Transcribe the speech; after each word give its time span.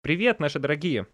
Привет, 0.00 0.38
наши 0.38 0.60
дорогие! 0.60 1.08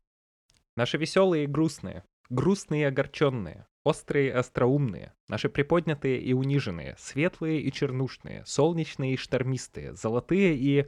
Наши 0.77 0.99
веселые 0.99 1.45
и 1.45 1.47
грустные, 1.47 2.05
грустные 2.29 2.83
и 2.83 2.85
огорченные, 2.85 3.67
острые 3.83 4.27
и 4.27 4.31
остроумные, 4.31 5.15
наши 5.27 5.49
приподнятые 5.49 6.21
и 6.21 6.35
униженные, 6.35 6.95
светлые 6.99 7.63
и 7.63 7.73
чернушные, 7.73 8.45
солнечные 8.45 9.15
и 9.15 9.17
штормистые, 9.17 9.95
золотые 9.95 10.55
и... 10.57 10.87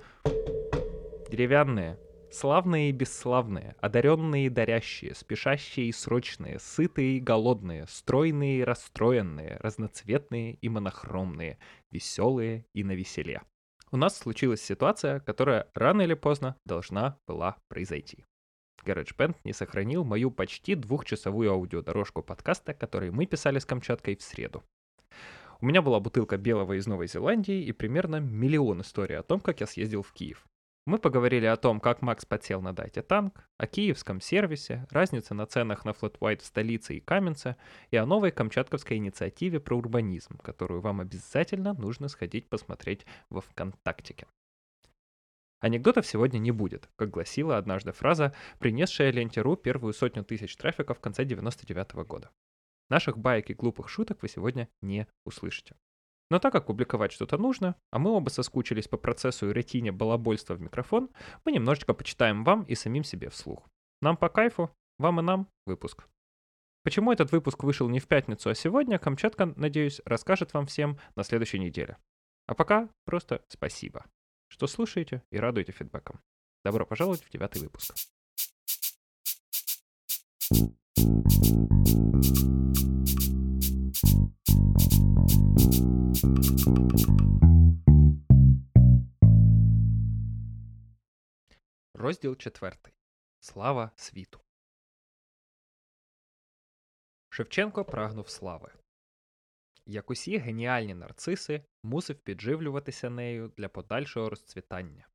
деревянные, 1.31 1.99
славные 2.31 2.90
и 2.90 2.93
бесславные, 2.93 3.77
одаренные 3.81 4.47
и 4.47 4.51
дарящие, 4.51 5.15
спешащие 5.15 5.87
и 5.87 5.92
срочные, 5.92 6.58
сытые 6.58 7.17
и 7.17 7.21
голодные, 7.21 7.87
стройные 7.88 8.58
и 8.58 8.65
расстроенные, 8.65 9.56
разноцветные 9.60 10.53
и 10.53 10.69
монохромные, 10.69 11.58
веселые 11.90 12.67
и 12.74 12.85
навеселе 12.85 13.40
у 13.97 13.99
нас 13.99 14.19
случилась 14.19 14.60
ситуация, 14.60 15.21
которая 15.21 15.71
рано 15.72 16.02
или 16.02 16.12
поздно 16.12 16.56
должна 16.66 17.19
была 17.27 17.57
произойти. 17.69 18.27
GarageBand 18.84 19.37
не 19.45 19.55
сохранил 19.55 20.05
мою 20.05 20.30
почти 20.30 20.75
двухчасовую 20.75 21.51
аудиодорожку 21.51 22.23
подкаста, 22.23 22.74
который 22.74 23.11
мы 23.11 23.24
писали 23.24 23.59
с 23.59 23.65
Камчаткой 23.65 24.16
в 24.16 24.23
среду. 24.23 24.62
У 25.62 25.66
меня 25.66 25.80
была 25.80 25.98
бутылка 25.98 26.37
белого 26.37 26.74
из 26.74 26.87
Новой 26.87 27.07
Зеландии 27.07 27.65
и 27.65 27.73
примерно 27.73 28.21
миллион 28.21 28.83
историй 28.83 29.16
о 29.16 29.23
том, 29.23 29.41
как 29.41 29.61
я 29.61 29.66
съездил 29.66 30.02
в 30.02 30.13
Киев. 30.13 30.45
Мы 30.87 30.99
поговорили 30.99 31.47
о 31.47 31.57
том, 31.57 31.81
как 31.81 32.01
Макс 32.01 32.25
подсел 32.25 32.63
на 32.63 32.73
дайте 32.73 33.03
танк, 33.03 33.49
о 33.59 33.67
киевском 33.67 34.21
сервисе, 34.21 34.87
разнице 34.91 35.35
на 35.35 35.45
ценах 35.45 35.85
на 35.85 35.91
White 35.91 36.43
в 36.43 36.47
столице 36.47 36.97
и 36.97 37.01
Каменце 37.01 37.57
и 37.91 37.97
о 37.97 38.07
новой 38.07 38.31
камчатковской 38.31 38.99
инициативе 38.99 39.59
про 39.59 39.77
урбанизм, 39.77 40.39
которую 40.39 40.80
вам 40.80 41.01
обязательно 41.01 41.75
нужно 41.75 42.07
сходить 42.07 42.49
посмотреть 42.49 43.05
во 43.30 43.41
ВКонтактике. 43.41 44.29
Анекдотов 45.59 46.07
сегодня 46.07 46.39
не 46.39 46.53
будет, 46.53 46.89
как 46.95 47.11
гласила 47.11 47.59
однажды 47.59 47.91
фраза, 47.91 48.33
принесшая 48.61 49.10
ленте.ру 49.10 49.57
первую 49.57 49.93
сотню 49.93 50.23
тысяч 50.23 50.57
трафика 50.57 50.95
в 50.95 51.01
конце 51.01 51.25
99 51.25 51.95
-го 51.95 52.05
года. 52.05 52.30
Наших 52.88 53.19
баек 53.19 53.51
и 53.51 53.55
глупых 53.55 53.88
шуток 53.88 54.23
вы 54.23 54.29
сегодня 54.29 54.69
не 54.82 55.09
услышите. 55.25 55.75
Но 56.30 56.38
так 56.38 56.52
как 56.52 56.66
публиковать 56.66 57.13
что-то 57.13 57.38
нужно, 57.38 57.77
а 57.91 57.99
мы 57.99 58.10
оба 58.10 58.30
соскучились 58.30 58.88
по 58.88 58.96
процессу 58.96 59.51
и 59.51 59.52
ретине 59.52 59.93
балабольства 59.93 60.55
в 60.55 60.60
микрофон, 60.60 61.09
мы 61.45 61.52
немножечко 61.52 61.95
почитаем 61.95 62.43
вам 62.43 62.65
и 62.65 62.74
самим 62.74 63.05
себе 63.05 63.30
вслух. 63.30 63.69
Нам 64.02 64.16
по 64.16 64.28
кайфу, 64.28 64.70
вам 64.98 65.20
и 65.20 65.22
нам 65.22 65.48
выпуск. 65.66 66.08
Почему 66.82 67.12
этот 67.12 67.32
выпуск 67.32 67.62
вышел 67.64 67.88
не 67.88 68.00
в 68.00 68.06
пятницу, 68.06 68.48
а 68.48 68.54
сегодня, 68.54 68.98
Камчатка, 68.98 69.47
надеюсь, 69.56 70.00
расскажет 70.04 70.54
вам 70.54 70.66
всем 70.66 70.98
на 71.16 71.24
следующей 71.24 71.58
неделе. 71.58 71.97
А 72.47 72.54
пока 72.54 72.88
просто 73.04 73.44
спасибо, 73.48 74.04
что 74.48 74.66
слушаете 74.66 75.22
и 75.30 75.38
радуете 75.38 75.72
фидбэком. 75.72 76.20
Добро 76.64 76.86
пожаловать 76.86 77.24
в 77.24 77.30
девятый 77.30 77.62
выпуск. 77.62 77.94
Розділ 91.95 92.36
четвертий. 92.36 92.95
Слава 93.41 93.91
світу. 93.97 94.41
Шевченко 97.28 97.84
прагнув 97.84 98.28
слави. 98.28 98.72
Як 99.87 100.11
усі 100.11 100.39
геніальні 100.39 100.94
нарциси, 100.94 101.64
мусив 101.83 102.17
підживлюватися 102.17 103.11
нею 103.11 103.53
для 103.56 103.69
подальшого 103.69 104.31
розцвітання. 104.31 105.09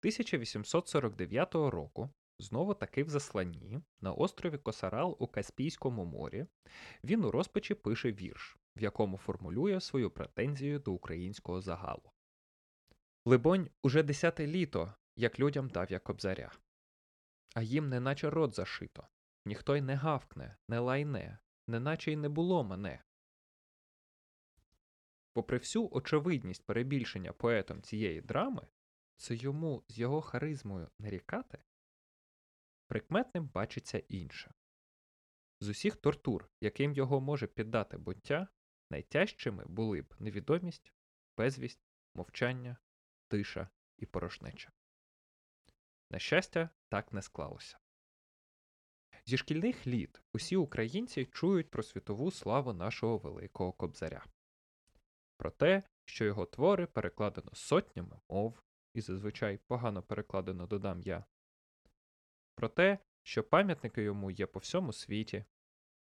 1849 0.00 1.54
року 1.54 2.10
Знову 2.38 2.74
таки 2.74 3.04
в 3.04 3.08
засланні, 3.08 3.80
на 4.00 4.12
острові 4.12 4.58
Косарал 4.58 5.16
у 5.18 5.26
Каспійському 5.26 6.04
морі, 6.04 6.46
він 7.04 7.24
у 7.24 7.30
розпачі 7.30 7.74
пише 7.74 8.12
вірш, 8.12 8.58
в 8.76 8.82
якому 8.82 9.16
формулює 9.16 9.80
свою 9.80 10.10
претензію 10.10 10.78
до 10.78 10.92
українського 10.92 11.60
загалу. 11.60 12.12
Либонь, 13.24 13.70
уже 13.82 14.02
десяте 14.02 14.46
літо, 14.46 14.94
як 15.16 15.40
людям 15.40 15.68
дав 15.68 15.92
я 15.92 15.98
кобзаря. 15.98 16.52
А 17.54 17.62
їм 17.62 17.88
неначе 17.88 18.30
рот 18.30 18.54
зашито, 18.54 19.08
ніхто 19.44 19.76
й 19.76 19.80
не 19.80 19.94
гавкне, 19.94 20.56
не 20.68 20.78
лайне, 20.78 21.38
неначе 21.66 22.12
й 22.12 22.16
не 22.16 22.28
було 22.28 22.64
мене. 22.64 23.02
Попри 25.32 25.58
всю 25.58 25.88
очевидність 25.92 26.66
перебільшення 26.66 27.32
поетом 27.32 27.82
цієї 27.82 28.20
драми, 28.20 28.66
це 29.16 29.34
йому 29.34 29.84
з 29.88 29.98
його 29.98 30.20
харизмою 30.20 30.88
нарікати 30.98 31.58
Прикметним 32.88 33.46
бачиться 33.46 33.98
інше. 33.98 34.54
З 35.60 35.68
усіх 35.68 35.96
тортур, 35.96 36.50
яким 36.60 36.92
його 36.92 37.20
може 37.20 37.46
піддати 37.46 37.98
буття, 37.98 38.48
найтяжчими 38.90 39.64
були 39.66 40.02
б 40.02 40.14
невідомість, 40.18 40.92
безвість, 41.36 41.88
мовчання, 42.14 42.76
тиша 43.28 43.68
і 43.98 44.06
порожнеча. 44.06 44.72
На 46.10 46.18
щастя, 46.18 46.70
так 46.88 47.12
не 47.12 47.22
склалося. 47.22 47.78
Зі 49.26 49.36
шкільних 49.36 49.86
літ 49.86 50.22
усі 50.32 50.56
українці 50.56 51.26
чують 51.26 51.70
про 51.70 51.82
світову 51.82 52.30
славу 52.30 52.72
нашого 52.72 53.18
Великого 53.18 53.72
Кобзаря, 53.72 54.26
про 55.36 55.50
те, 55.50 55.82
що 56.04 56.24
його 56.24 56.46
твори 56.46 56.86
перекладено 56.86 57.54
сотнями 57.54 58.20
мов, 58.28 58.62
і 58.94 59.00
зазвичай 59.00 59.58
погано 59.58 60.02
перекладено 60.02 60.66
додам 60.66 61.00
я, 61.02 61.24
про 62.58 62.68
те, 62.68 62.98
що 63.22 63.44
пам'ятники 63.44 64.02
йому 64.02 64.30
є 64.30 64.46
по 64.46 64.58
всьому 64.58 64.92
світі: 64.92 65.44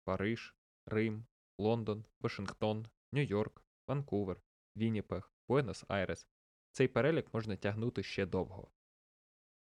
Париж, 0.04 0.54
Рим, 0.86 1.26
Лондон, 1.58 2.04
Вашингтон, 2.20 2.86
Нью-Йорк, 3.12 3.62
Ванкувер, 3.88 4.40
Вінніпег, 4.76 5.32
Буенос-Айрес. 5.48 6.26
Цей 6.72 6.88
перелік 6.88 7.34
можна 7.34 7.56
тягнути 7.56 8.02
ще 8.02 8.26
довго. 8.26 8.70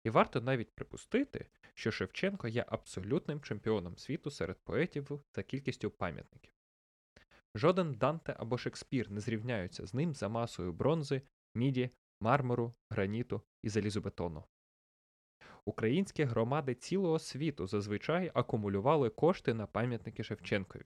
І 0.03 0.09
варто 0.09 0.41
навіть 0.41 0.75
припустити, 0.75 1.49
що 1.73 1.91
Шевченко 1.91 2.47
є 2.47 2.65
абсолютним 2.67 3.41
чемпіоном 3.41 3.97
світу 3.97 4.31
серед 4.31 4.63
поетів 4.63 5.23
за 5.35 5.43
кількістю 5.43 5.91
пам'ятників. 5.91 6.53
Жоден 7.55 7.93
Данте 7.93 8.35
або 8.39 8.57
Шекспір 8.57 9.11
не 9.11 9.19
зрівняються 9.19 9.85
з 9.85 9.93
ним 9.93 10.15
за 10.15 10.29
масою 10.29 10.73
бронзи, 10.73 11.21
міді, 11.55 11.89
мармуру, 12.19 12.73
граніту 12.89 13.41
і 13.63 13.69
залізобетону. 13.69 14.43
Українські 15.65 16.23
громади 16.23 16.75
цілого 16.75 17.19
світу 17.19 17.67
зазвичай 17.67 18.31
акумулювали 18.33 19.09
кошти 19.09 19.53
на 19.53 19.67
пам'ятники 19.67 20.23
Шевченкові. 20.23 20.83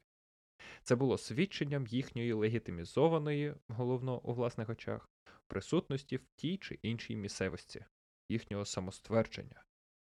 Це 0.84 0.96
було 0.96 1.18
свідченням 1.18 1.88
їхньої 1.88 2.34
легітимізованої, 2.34 3.56
головно 3.68 4.20
у 4.20 4.34
власних 4.34 4.70
очах, 4.70 5.10
присутності 5.48 6.18
в 6.18 6.26
тій 6.36 6.58
чи 6.58 6.80
іншій 6.82 7.16
місцевості, 7.16 7.86
їхнього 8.30 8.66
самоствердження. 8.66 9.64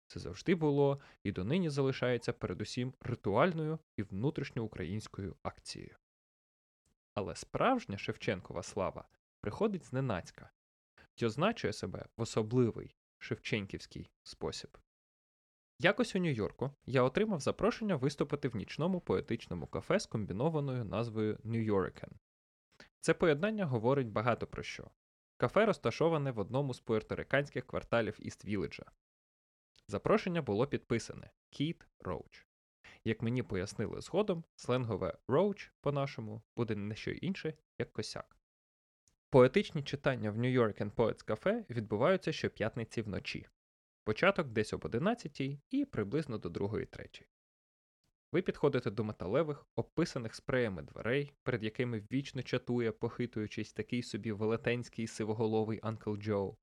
Це 0.07 0.19
завжди 0.19 0.55
було 0.55 0.99
і 1.23 1.31
донині 1.31 1.69
залишається 1.69 2.33
передусім 2.33 2.93
ритуальною 2.99 3.79
і 3.97 4.03
внутрішньоукраїнською 4.03 5.35
акцією. 5.43 5.95
Але 7.13 7.35
справжня 7.35 7.97
Шевченкова 7.97 8.63
слава 8.63 9.07
приходить 9.41 9.85
зненацька 9.85 10.51
й 11.15 11.25
означує 11.25 11.73
себе 11.73 12.05
в 12.17 12.21
особливий, 12.21 12.95
шевченківський 13.25 14.09
спосіб. 14.23 14.77
Якось 15.79 16.15
у 16.15 16.19
Нью-Йорку 16.19 16.71
я 16.85 17.03
отримав 17.03 17.39
запрошення 17.39 17.95
виступити 17.95 18.47
в 18.47 18.55
нічному 18.55 19.01
поетичному 19.01 19.67
кафе 19.67 19.99
з 19.99 20.05
комбінованою 20.05 20.85
назвою 20.85 21.39
Yorken. 21.43 22.11
Це 22.99 23.13
поєднання 23.13 23.65
говорить 23.65 24.11
багато 24.11 24.47
про 24.47 24.63
що. 24.63 24.89
Кафе 25.37 25.65
розташоване 25.65 26.31
в 26.31 26.39
одному 26.39 26.73
з 26.73 26.79
пуерториканських 26.79 27.67
кварталів 27.67 28.17
Іст 28.19 28.45
Віледжа. 28.45 28.85
Запрошення 29.87 30.41
було 30.41 30.67
підписане 30.67 31.31
Кіт 31.49 31.87
Роуч. 31.99 32.45
Як 33.03 33.21
мені 33.21 33.43
пояснили 33.43 34.01
згодом, 34.01 34.43
сленгове 34.55 35.17
Роуч 35.27 35.71
по-нашому 35.81 36.41
буде 36.55 36.75
не 36.75 36.95
що 36.95 37.11
інше, 37.11 37.53
як 37.77 37.93
косяк. 37.93 38.37
Поетичні 39.29 39.83
читання 39.83 40.31
в 40.31 40.37
New 40.37 40.59
York 40.59 40.81
and 40.81 40.91
Poets 40.91 41.25
Cafe 41.25 41.69
відбуваються 41.69 42.31
щоп'ятниці 42.31 43.01
вночі. 43.01 43.47
Початок 44.03 44.47
десь 44.47 44.73
об 44.73 44.85
11 44.85 45.41
і 45.69 45.85
приблизно 45.85 46.37
до 46.37 46.49
2-3. 46.49 47.25
Ви 48.31 48.41
підходите 48.41 48.91
до 48.91 49.03
металевих, 49.03 49.65
обписаних 49.75 50.35
спреями 50.35 50.81
дверей, 50.81 51.33
перед 51.43 51.63
якими 51.63 52.03
вічно 52.11 52.43
чатує, 52.43 52.91
похитуючись 52.91 53.73
такий 53.73 54.03
собі 54.03 54.31
велетенський 54.31 55.07
сивоголовий 55.07 55.79
Анкл 55.83 56.15
Джо, 56.15 56.57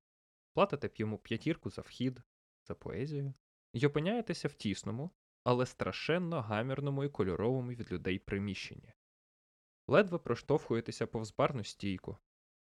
платите 0.54 0.88
б 0.88 0.92
йому 0.96 1.18
п'ятірку 1.18 1.70
за 1.70 1.82
вхід, 1.82 2.22
за 2.68 2.74
поезію, 2.74 3.34
і 3.72 3.86
опиняєтеся 3.86 4.48
в 4.48 4.54
тісному, 4.54 5.10
але 5.44 5.66
страшенно 5.66 6.40
гамірному 6.40 7.04
і 7.04 7.08
кольоровому 7.08 7.70
від 7.70 7.92
людей 7.92 8.18
приміщенні. 8.18 8.92
Ледве 9.88 10.18
проштовхуєтеся 10.18 11.06
повз 11.06 11.34
барну 11.34 11.64
стійку, 11.64 12.16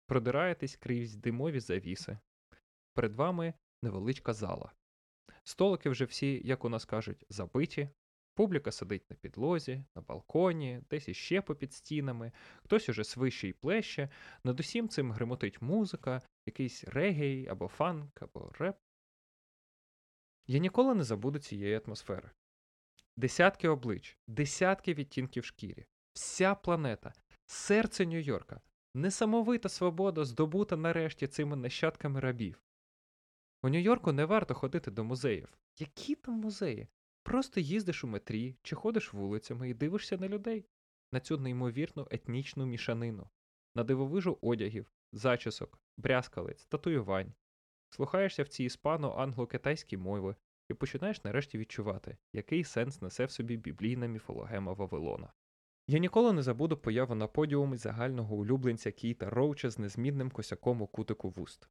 продираєтесь 0.08 0.76
крізь 0.76 1.16
димові 1.16 1.60
завіси. 1.60 2.18
Перед 2.94 3.14
вами 3.14 3.54
невеличка 3.84 4.34
зала. 4.34 4.72
Столики 5.44 5.90
вже 5.90 6.06
всі, 6.06 6.42
як 6.46 6.66
у 6.66 6.70
нас 6.70 6.86
кажуть, 6.86 7.26
забиті. 7.30 7.90
Публіка 8.34 8.72
сидить 8.72 9.10
на 9.10 9.16
підлозі, 9.16 9.84
на 9.96 10.02
балконі, 10.02 10.82
десь 10.90 11.10
іще 11.10 11.42
попід 11.42 11.74
стінами, 11.74 12.32
хтось 12.64 12.90
уже 12.90 13.04
свище 13.04 13.48
й 13.48 13.54
плеще, 13.54 14.10
над 14.44 14.60
усім 14.60 14.90
цим 14.90 15.12
гримотить 15.12 15.62
музика, 15.62 16.22
якийсь 16.46 16.84
регей 16.84 17.48
або 17.48 17.68
фанк, 17.68 18.22
або 18.22 18.52
реп. 18.60 18.78
Я 20.48 20.60
ніколи 20.60 20.96
не 20.96 21.04
забуду 21.04 21.40
цієї 21.40 21.82
атмосфери. 21.86 22.32
Десятки 23.16 23.68
облич, 23.68 24.18
десятки 24.28 24.94
відтінків 24.94 25.46
шкірі, 25.46 25.86
вся 26.14 26.56
планета, 26.56 27.14
серце 27.46 28.06
Нью-Йорка, 28.06 28.60
несамовита 28.98 29.70
свобода, 29.70 30.26
здобута 30.26 30.78
нарешті 30.78 31.28
цими 31.28 31.56
нащадками 31.56 32.20
рабів. 32.20 32.62
У 33.64 33.70
Нью-Йорку 33.70 34.12
не 34.12 34.26
варто 34.26 34.54
ходити 34.54 34.92
до 34.92 35.04
музеїв. 35.04 35.58
Які 35.80 36.16
там 36.16 36.34
музеї? 36.34 36.88
Просто 37.24 37.60
їздиш 37.60 38.04
у 38.04 38.08
метрі 38.08 38.56
чи 38.62 38.76
ходиш 38.76 39.14
вулицями 39.14 39.70
і 39.70 39.74
дивишся 39.74 40.18
на 40.18 40.28
людей, 40.28 40.66
на 41.12 41.20
цю 41.20 41.38
неймовірну 41.38 42.08
етнічну 42.12 42.66
мішанину, 42.66 43.30
на 43.76 43.84
дивовижу 43.84 44.38
одягів, 44.42 44.92
зачісок, 45.12 45.80
брязкалець, 45.98 46.66
татуювань. 46.66 47.34
Слухаєшся 47.90 48.44
в 48.44 48.48
ці 48.48 48.70
іспано-англо-китайські 48.70 49.98
мови 49.98 50.36
і 50.70 50.74
починаєш 50.74 51.24
нарешті 51.24 51.58
відчувати, 51.58 52.18
який 52.34 52.64
сенс 52.64 53.02
несе 53.02 53.26
в 53.26 53.32
собі 53.32 53.58
біблійна 53.58 54.08
міфологема 54.08 54.74
Вавилона. 54.74 55.34
Я 55.90 56.00
ніколи 56.00 56.34
не 56.34 56.42
забуду 56.42 56.78
появу 56.78 57.16
на 57.16 57.28
подіумі 57.28 57.78
загального 57.78 58.36
улюбленця 58.36 58.92
Кіта 58.92 59.30
Роуча 59.30 59.70
з 59.70 59.80
незмінним 59.80 60.32
косяком 60.32 60.82
у 60.82 60.88
кутику 60.88 61.30
вуст. 61.30 61.70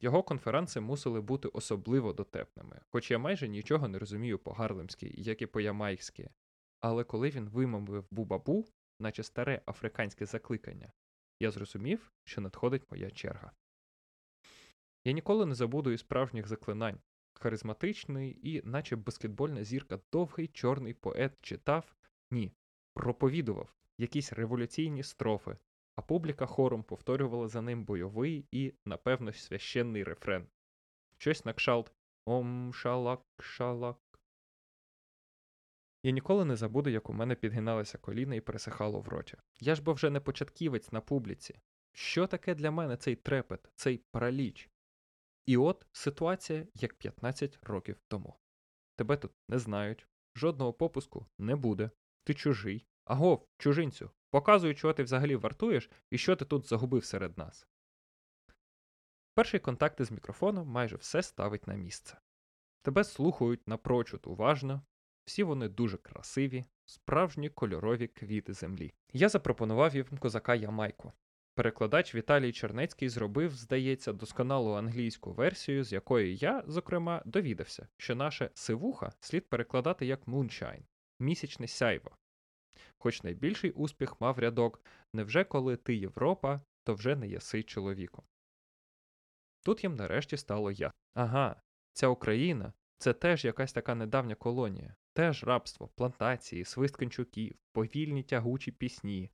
Його 0.00 0.22
конференції 0.22 0.84
мусили 0.84 1.20
бути 1.20 1.48
особливо 1.48 2.12
дотепними, 2.12 2.80
хоч 2.88 3.10
я 3.10 3.18
майже 3.18 3.48
нічого 3.48 3.88
не 3.88 3.98
розумію 3.98 4.38
по 4.38 4.52
гарлемськи, 4.52 5.14
як 5.16 5.42
і 5.42 5.46
по 5.46 5.60
ямайськи. 5.60 6.30
Але 6.80 7.04
коли 7.04 7.30
він 7.30 7.48
вимовив 7.48 8.06
бубабу, 8.10 8.66
наче 9.00 9.22
старе 9.22 9.62
африканське 9.66 10.26
закликання, 10.26 10.92
я 11.40 11.50
зрозумів, 11.50 12.12
що 12.24 12.40
надходить 12.40 12.90
моя 12.90 13.10
черга. 13.10 13.52
Я 15.04 15.12
ніколи 15.12 15.46
не 15.46 15.54
забуду 15.54 15.90
і 15.90 15.98
справжніх 15.98 16.46
заклинань. 16.46 17.00
Харизматичний 17.34 18.40
і, 18.42 18.62
наче 18.64 18.96
баскетбольна 18.96 19.64
зірка, 19.64 20.00
довгий 20.12 20.48
чорний 20.48 20.94
поет 20.94 21.32
читав, 21.40 21.96
ні, 22.30 22.52
проповідував 22.98 23.74
якісь 23.98 24.32
революційні 24.32 25.02
строфи, 25.02 25.56
а 25.96 26.02
публіка 26.02 26.46
хором 26.46 26.82
повторювала 26.82 27.48
за 27.48 27.62
ним 27.62 27.84
бойовий 27.84 28.46
і, 28.52 28.74
напевно, 28.84 29.32
священний 29.32 30.04
рефрен. 30.04 30.46
Щось 31.16 31.44
на 31.44 31.52
кшалт 31.52 31.92
Ом 32.26 32.74
шалак 32.74 33.22
шалак. 33.40 34.20
Я 36.02 36.10
ніколи 36.10 36.44
не 36.44 36.56
забуду, 36.56 36.90
як 36.90 37.10
у 37.10 37.12
мене 37.12 37.34
підгиналися 37.34 37.98
коліна 37.98 38.34
і 38.34 38.40
пересихало 38.40 39.00
в 39.00 39.08
роті. 39.08 39.36
Я 39.60 39.74
ж 39.74 39.82
бо 39.82 39.92
вже 39.92 40.10
не 40.10 40.20
початківець 40.20 40.92
на 40.92 41.00
публіці. 41.00 41.58
Що 41.92 42.26
таке 42.26 42.54
для 42.54 42.70
мене 42.70 42.96
цей 42.96 43.16
трепет, 43.16 43.70
цей 43.74 43.98
параліч? 44.10 44.70
І 45.46 45.56
от 45.56 45.86
ситуація 45.92 46.66
як 46.74 46.94
15 46.94 47.58
років 47.62 47.96
тому. 48.08 48.34
Тебе 48.96 49.16
тут 49.16 49.32
не 49.48 49.58
знають, 49.58 50.06
жодного 50.34 50.72
попуску 50.72 51.26
не 51.38 51.56
буде, 51.56 51.90
ти 52.28 52.34
чужий. 52.34 52.86
Агов, 53.04 53.48
чужинцю, 53.58 54.10
показуй, 54.30 54.74
чого 54.74 54.94
ти 54.94 55.02
взагалі 55.02 55.36
вартуєш 55.36 55.90
і 56.10 56.18
що 56.18 56.36
ти 56.36 56.44
тут 56.44 56.66
загубив 56.66 57.04
серед 57.04 57.38
нас. 57.38 57.68
Перший 59.34 59.60
контакт 59.60 60.00
із 60.00 60.10
мікрофоном 60.10 60.68
майже 60.68 60.96
все 60.96 61.22
ставить 61.22 61.66
на 61.66 61.74
місце. 61.74 62.18
Тебе 62.82 63.04
слухають 63.04 63.68
напрочуд 63.68 64.20
уважно, 64.24 64.82
всі 65.24 65.42
вони 65.42 65.68
дуже 65.68 65.96
красиві, 65.96 66.64
справжні 66.84 67.50
кольорові 67.50 68.06
квіти 68.06 68.52
землі. 68.52 68.94
Я 69.12 69.28
запропонував 69.28 69.94
їм 69.94 70.18
козака 70.18 70.54
Ямайку. 70.54 71.12
Перекладач 71.54 72.14
Віталій 72.14 72.52
Чернецький 72.52 73.08
зробив, 73.08 73.54
здається, 73.54 74.12
досконалу 74.12 74.72
англійську 74.72 75.32
версію, 75.32 75.84
з 75.84 75.92
якої 75.92 76.36
я, 76.36 76.64
зокрема, 76.66 77.22
довідався, 77.24 77.88
що 77.96 78.14
наше 78.14 78.50
сивуха 78.54 79.12
слід 79.20 79.48
перекладати 79.50 80.06
як 80.06 80.26
муншайн 80.26 80.84
місячне 81.20 81.68
сяйво. 81.68 82.10
Хоч 82.98 83.22
найбільший 83.22 83.70
успіх 83.70 84.20
мав 84.20 84.38
рядок 84.38 84.80
невже 85.14 85.44
коли 85.44 85.76
ти 85.76 85.96
Європа, 85.96 86.60
то 86.84 86.94
вже 86.94 87.16
не 87.16 87.28
єси 87.28 87.62
чоловіком. 87.62 88.24
Тут 89.64 89.84
їм 89.84 89.96
нарешті 89.96 90.36
стало 90.36 90.70
я. 90.70 90.92
Ага, 91.14 91.62
ця 91.92 92.08
Україна 92.08 92.72
це 92.98 93.12
теж 93.12 93.44
якась 93.44 93.72
така 93.72 93.94
недавня 93.94 94.34
колонія, 94.34 94.94
теж 95.12 95.44
рабство, 95.44 95.88
плантації, 95.88 96.64
свист 96.64 96.96
кончуків, 96.96 97.56
повільні 97.72 98.22
тягучі 98.22 98.72
пісні. 98.72 99.30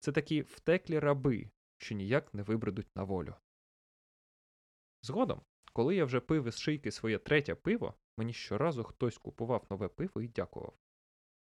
Це 0.00 0.12
такі 0.12 0.42
втеклі 0.42 0.98
раби, 0.98 1.50
що 1.78 1.94
ніяк 1.94 2.34
не 2.34 2.42
вибредуть 2.42 2.96
на 2.96 3.02
волю. 3.02 3.34
Згодом, 5.02 5.40
коли 5.72 5.96
я 5.96 6.04
вже 6.04 6.20
пив 6.20 6.44
із 6.44 6.58
шийки 6.58 6.90
своє 6.90 7.18
третє 7.18 7.54
пиво, 7.54 7.94
мені 8.16 8.32
щоразу 8.32 8.84
хтось 8.84 9.18
купував 9.18 9.66
нове 9.70 9.88
пиво 9.88 10.22
і 10.22 10.28
дякував. 10.28 10.74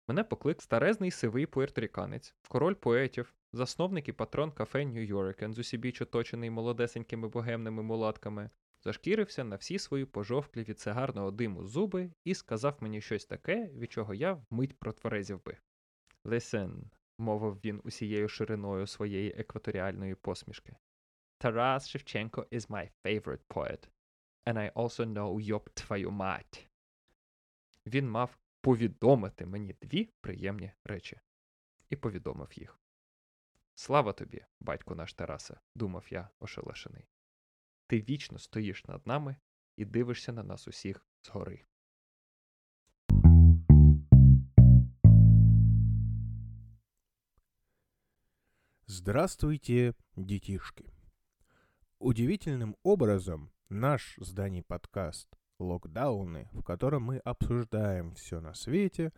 Мене 0.08 0.24
поклик 0.24 0.62
старезний 0.62 1.12
сивий 1.12 1.46
пуерторіканець, 1.46 2.36
король 2.48 2.74
поетів, 2.74 3.36
засновник 3.54 4.08
і 4.08 4.12
патрон 4.12 4.52
кафе 4.52 4.86
Нью-Йоркен, 4.86 5.54
зусібіч 5.54 6.02
оточений 6.02 6.50
молодесенькими 6.50 7.28
богемними 7.28 7.84
мулатками, 7.84 8.50
зашкірився 8.84 9.44
на 9.44 9.56
всі 9.56 9.80
свої 9.80 10.06
пожовклі 10.06 10.64
від 10.64 10.80
сигарного 10.80 11.32
диму 11.32 11.66
зуби 11.66 12.12
і 12.24 12.34
сказав 12.34 12.78
мені 12.80 13.02
щось 13.02 13.26
таке, 13.26 13.68
від 13.68 13.92
чого 13.92 14.14
я 14.14 14.34
вмить 14.50 14.80
протверезів 14.80 15.44
би. 15.44 15.58
Listen, 16.26 16.84
мовив 17.18 17.60
він 17.66 17.82
усією 17.84 18.30
шириною 18.30 18.88
своєї 18.88 19.32
екваторіальної 19.38 20.16
посмішки. 20.16 20.76
Тарас 21.38 21.90
Шевченко 21.90 22.48
is 22.52 22.68
my 22.68 22.90
favorite 23.04 23.46
poet, 23.50 23.88
and 24.46 24.58
I 24.58 24.74
also 24.74 25.06
know 25.06 25.40
йоб 25.40 25.70
твою 25.70 26.12
мать. 26.12 26.70
Він 27.86 28.10
мав 28.10 28.38
повідомити 28.68 29.46
мені 29.46 29.76
дві 29.82 30.10
приємні 30.22 30.72
речі. 30.84 31.20
І 31.90 31.96
повідомив 31.96 32.60
їх. 32.60 32.80
Слава 33.76 34.14
тобі, 34.14 34.46
батько 34.60 34.96
наш 34.96 35.14
Тарасе, 35.14 35.60
думав 35.76 36.06
я 36.10 36.30
ошелешений. 36.40 37.08
Ти 37.88 38.02
вічно 38.02 38.40
стоїш 38.40 38.86
над 38.86 39.08
нами 39.08 39.36
і 39.76 39.86
дивишся 39.86 40.32
на 40.32 40.44
нас 40.44 40.68
усіх 40.68 41.06
згори. 41.24 41.66
Здравствуйте, 48.88 49.94
детишки! 50.16 50.94
Удивительным 52.00 52.76
образом 52.84 53.52
наш 53.70 54.20
с 54.22 54.64
подкаст 54.68 55.37
«Локдауны», 55.60 56.50
в 56.54 56.62
котором 56.64 57.04
мы 57.04 57.18
обсуждаем 57.18 58.14
все 58.16 58.40
на 58.40 58.54
свете, 58.54 59.12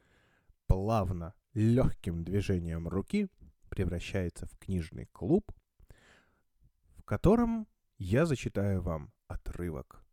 плавно, 0.67 1.33
легким 1.53 2.23
движением 2.23 2.87
руки 2.87 3.27
превращается 3.69 4.45
в 4.45 4.57
книжный 4.57 5.05
клуб, 5.07 5.51
в 6.97 7.03
котором 7.03 7.67
я 7.97 8.25
зачитаю 8.25 8.81
вам 8.81 9.11
отрывок 9.27 10.03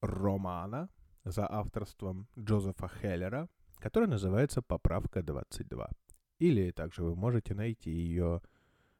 романа 0.00 0.88
за 1.24 1.46
авторством 1.50 2.28
Джозефа 2.38 2.88
Хеллера, 2.88 3.48
который 3.78 4.08
называется 4.08 4.62
«Поправка 4.62 5.20
22». 5.20 5.90
Или 6.38 6.70
также 6.70 7.02
вы 7.02 7.16
можете 7.16 7.54
найти 7.54 7.90
ее 7.90 8.42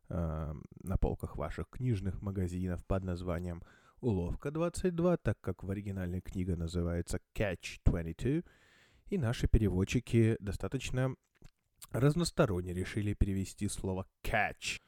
э, 0.08 0.54
на 0.82 0.96
полках 0.96 1.36
ваших 1.36 1.68
книжных 1.68 2.22
магазинов 2.22 2.84
под 2.86 3.04
названием 3.04 3.62
«Уловка 4.00 4.50
22», 4.50 5.18
так 5.22 5.40
как 5.40 5.62
в 5.62 5.70
оригинальной 5.70 6.20
книга 6.20 6.54
называется 6.56 7.18
«Catch 7.34 7.80
22», 7.84 8.44
и 9.06 9.18
наши 9.18 9.48
переводчики 9.48 10.36
достаточно 10.40 11.14
разносторонне 11.90 12.74
решили 12.74 13.14
перевести 13.14 13.68
слово 13.68 14.06
«catch» 14.22 14.80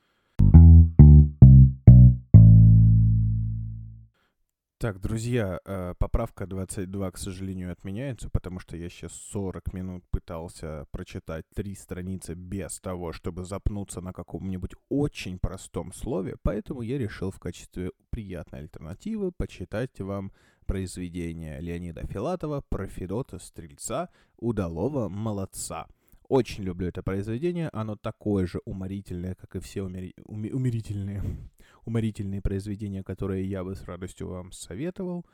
Так, 4.80 5.00
друзья, 5.00 5.61
э, 5.64 5.94
поправка 5.99 6.47
22, 6.47 7.11
к 7.11 7.18
сожалению, 7.18 7.73
отменяется, 7.73 8.30
потому 8.30 8.61
что 8.61 8.76
я 8.76 8.88
сейчас 8.88 9.12
40 9.12 9.73
минут 9.73 10.04
пытался 10.08 10.87
прочитать 10.92 11.44
три 11.52 11.75
страницы 11.75 12.35
без 12.35 12.78
того, 12.78 13.12
чтобы 13.12 13.44
запнуться 13.44 14.00
на 14.00 14.12
каком-нибудь 14.12 14.76
очень 14.88 15.40
простом 15.40 15.92
слове, 15.92 16.37
поэтому 16.44 16.82
я 16.82 16.97
решил 16.97 17.32
в 17.32 17.40
качестве 17.40 17.90
приятной 18.11 18.61
альтернативы 18.61 19.32
почитать 19.32 19.99
вам 19.99 20.30
произведение 20.64 21.61
Леонида 21.61 22.06
Филатова 22.06 22.61
про 22.68 22.87
Федота 22.87 23.40
Стрельца 23.40 24.11
«Удалого 24.37 25.08
молодца». 25.08 25.88
Очень 26.28 26.62
люблю 26.62 26.87
это 26.87 27.02
произведение, 27.02 27.68
оно 27.73 27.97
такое 27.97 28.47
же 28.47 28.61
уморительное, 28.64 29.35
как 29.35 29.56
и 29.56 29.58
все 29.58 29.82
умери... 29.82 30.14
уми... 30.25 30.52
уморительные 31.88 32.40
произведения, 32.40 33.02
которые 33.02 33.45
я 33.49 33.64
бы 33.64 33.75
с 33.75 33.83
радостью 33.85 34.28
вам 34.28 34.52
советовал. 34.52 35.26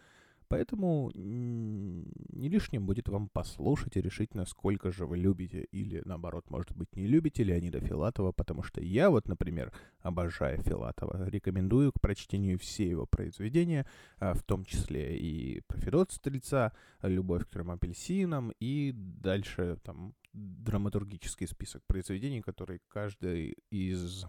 Поэтому 0.49 1.11
не 1.15 2.49
лишним 2.49 2.87
будет 2.87 3.09
вам 3.09 3.29
послушать 3.29 3.97
и 3.97 4.01
решить, 4.01 4.35
насколько 4.35 4.93
же 4.93 5.07
вы 5.07 5.17
любите 5.17 5.67
или, 5.73 6.03
наоборот, 6.05 6.51
может 6.51 6.77
быть, 6.77 6.95
не 6.95 7.07
любите 7.07 7.43
Леонида 7.43 7.81
Филатова, 7.81 8.31
потому 8.31 8.63
что 8.63 8.81
я 8.81 9.11
вот, 9.11 9.27
например, 9.27 9.73
обожаю 10.01 10.63
Филатова. 10.63 11.29
Рекомендую 11.29 11.93
к 11.93 12.01
прочтению 12.01 12.59
все 12.59 12.89
его 12.89 13.07
произведения, 13.07 13.87
а, 14.19 14.35
в 14.35 14.43
том 14.43 14.65
числе 14.65 15.17
и 15.17 15.63
«Про 15.67 15.81
Федот 15.81 16.13
Стрельца», 16.13 16.73
«Любовь 17.03 17.47
к 17.47 17.51
трем 17.51 17.71
апельсинам» 17.71 18.53
и 18.61 18.93
дальше 18.95 19.79
там 19.83 20.15
драматургический 20.35 21.47
список 21.47 21.83
произведений, 21.87 22.43
которые 22.43 22.81
каждый 22.89 23.57
из 23.71 24.27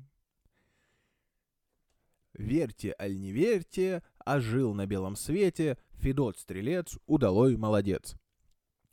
Верьте, 2.35 2.95
аль 3.01 3.19
не 3.19 3.33
верьте, 3.33 4.03
а 4.19 4.41
жил 4.41 4.75
на 4.75 4.87
белом 4.87 5.17
свете 5.17 5.79
Федот 5.95 6.39
Стрелец, 6.39 6.99
удалой 7.07 7.57
молодец. 7.57 8.15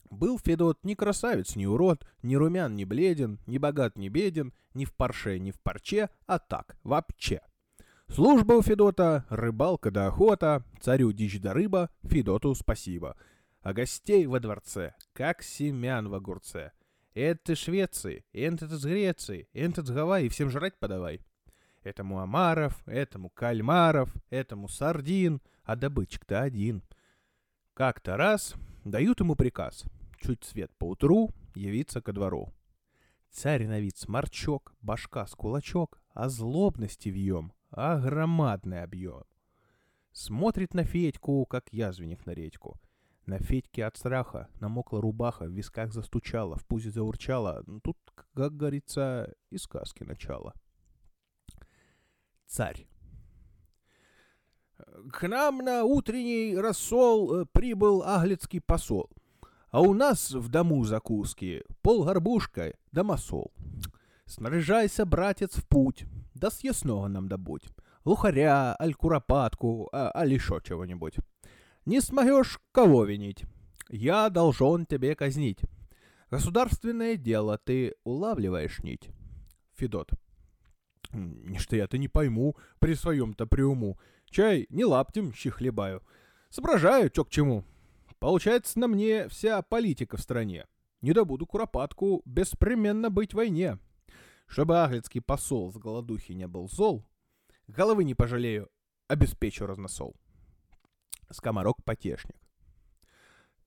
Был 0.10 0.40
Федот 0.40 0.84
ни 0.84 0.96
красавец, 0.96 1.56
ни 1.56 1.66
урод, 1.66 2.08
ни 2.24 2.36
румян, 2.36 2.76
ни 2.76 2.86
бледен, 2.86 3.40
ни 3.46 3.58
богат, 3.58 3.98
ни 3.98 4.10
беден, 4.10 4.54
ни 4.74 4.86
в 4.86 4.94
парше, 4.94 5.40
ни 5.40 5.52
в 5.52 5.60
парче, 5.60 6.10
а 6.26 6.40
так, 6.40 6.78
вообще. 6.84 7.42
Служба 8.08 8.54
у 8.54 8.62
Федота, 8.62 9.26
рыбалка 9.30 9.92
да 9.92 10.08
охота, 10.08 10.64
царю 10.80 11.12
дичь 11.12 11.40
да 11.40 11.54
рыба, 11.54 11.90
Федоту 12.04 12.56
спасибо. 12.56 13.18
А 13.62 13.74
гостей 13.74 14.26
во 14.28 14.40
дворце, 14.40 14.94
как 15.14 15.42
семян 15.42 16.08
в 16.08 16.14
огурце. 16.14 16.72
Это 17.14 17.56
Швеции, 17.56 18.26
это 18.32 18.68
с 18.68 18.86
Греции, 18.86 19.50
это 19.54 19.86
с 19.86 19.90
Гавайи, 19.90 20.30
всем 20.30 20.50
жрать 20.50 20.78
подавай. 20.80 21.22
Этому 21.84 22.20
омаров, 22.20 22.82
этому 22.86 23.30
кальмаров, 23.30 24.14
этому 24.30 24.68
сардин, 24.68 25.42
а 25.64 25.76
добытчик-то 25.76 26.42
один. 26.42 26.84
Как-то 27.74 28.18
раз 28.18 28.56
дают 28.84 29.20
ему 29.20 29.36
приказ, 29.36 29.84
чуть 30.22 30.44
свет 30.44 30.72
поутру, 30.78 31.32
явиться 31.56 32.02
ко 32.02 32.14
двору. 32.14 32.54
Царь 33.32 33.66
на 33.66 33.80
вид 33.80 33.98
сморчок, 33.98 34.74
башка 34.82 35.26
с 35.28 35.32
кулачок, 35.32 36.00
а 36.14 36.30
злобности 36.30 37.10
вьем, 37.10 37.52
а 37.72 37.98
громадный 38.00 38.84
объем. 38.84 39.24
Смотрит 40.12 40.74
на 40.74 40.84
Федьку, 40.84 41.46
как 41.46 41.72
язвенник 41.72 42.26
на 42.26 42.32
редьку. 42.32 42.80
На 43.26 43.40
Федьке 43.40 43.86
от 43.86 43.98
страха 43.98 44.48
намокла 44.60 45.02
рубаха, 45.02 45.46
в 45.46 45.52
висках 45.52 45.92
застучала, 45.92 46.58
в 46.58 46.66
пузе 46.66 46.92
заурчала. 46.92 47.64
Ну, 47.66 47.80
тут, 47.82 47.98
как 48.34 48.56
говорится, 48.56 49.34
и 49.50 49.58
сказки 49.58 50.04
начало. 50.04 50.54
Царь. 52.46 52.88
К 55.12 55.28
нам 55.28 55.58
на 55.60 55.84
утренний 55.84 56.56
рассол 56.58 57.42
э, 57.42 57.46
прибыл 57.52 58.04
аглицкий 58.04 58.62
посол. 58.62 59.10
А 59.70 59.82
у 59.82 59.94
нас 59.94 60.32
в 60.32 60.50
дому 60.50 60.84
закуски 60.86 61.64
пол 61.82 62.06
горбушка 62.06 62.74
да. 62.92 63.04
Снаряжайся, 64.28 65.06
братец, 65.06 65.56
в 65.56 65.68
путь, 65.68 66.06
да 66.34 66.50
съестного 66.50 67.08
нам 67.08 67.28
добудь. 67.28 67.64
Лухаря, 68.06 68.76
аль 68.80 68.94
куропатку, 68.94 69.90
а, 69.92 70.12
аль 70.16 70.34
еще 70.34 70.60
чего-нибудь. 70.64 71.16
Не 71.86 72.02
смогешь 72.02 72.60
кого 72.72 73.06
винить. 73.06 73.46
Я 73.90 74.30
должен 74.30 74.86
тебе 74.86 75.16
казнить. 75.16 75.60
Государственное 76.32 77.16
дело, 77.18 77.58
ты 77.58 77.94
улавливаешь 78.04 78.80
нить. 78.80 79.10
Федот. 79.76 80.10
Ничто 81.14 81.76
я-то 81.76 81.98
не 81.98 82.08
пойму 82.08 82.56
при 82.80 82.96
своем-то 82.96 83.46
приуму. 83.46 84.00
Чай 84.26 84.66
не 84.70 84.86
лаптем 84.86 85.34
щи 85.34 85.50
хлебаю. 85.50 86.02
Соображаю, 86.50 87.10
чё 87.10 87.26
к 87.26 87.30
чему. 87.30 87.64
Получается, 88.20 88.80
на 88.80 88.88
мне 88.88 89.28
вся 89.30 89.62
политика 89.62 90.18
в 90.18 90.22
стране. 90.22 90.66
Не 91.02 91.14
добуду 91.14 91.46
куропатку, 91.46 92.24
беспременно 92.26 93.12
быть 93.12 93.34
в 93.34 93.38
войне. 93.38 93.78
Чтобы 94.48 94.84
аглицкий 94.84 95.22
посол 95.22 95.72
с 95.72 95.78
голодухи 95.78 96.34
не 96.34 96.48
был 96.48 96.70
зол, 96.70 97.06
головы 97.68 98.04
не 98.04 98.14
пожалею, 98.14 98.70
обеспечу 99.08 99.66
разносол. 99.66 100.16
Скоморок-потешник. 101.30 102.38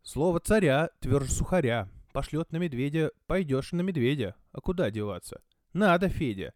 Слово 0.03 0.41
царя 0.41 0.91
тверже 1.01 1.31
сухаря. 1.31 1.89
Пошлет 2.13 2.51
на 2.53 2.57
медведя, 2.57 3.13
пойдешь 3.27 3.73
на 3.73 3.83
медведя. 3.83 4.35
А 4.53 4.61
куда 4.61 4.91
деваться? 4.91 5.43
Надо, 5.73 6.09
Федя. 6.09 6.55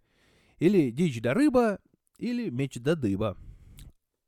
Или 0.59 0.91
дичь 0.91 1.21
да 1.21 1.35
рыба, 1.35 1.79
или 2.19 2.49
меч 2.51 2.79
да 2.81 2.95
дыба. 2.95 3.37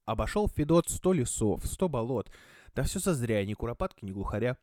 Обошел 0.04 0.48
Федот 0.48 0.88
сто 0.90 1.12
лесов, 1.12 1.64
сто 1.64 1.88
болот, 1.88 2.30
да 2.74 2.82
все 2.82 3.00
созря, 3.00 3.44
ни 3.46 3.54
куропатки, 3.54 4.04
ни 4.04 4.12
глухаря. 4.12 4.58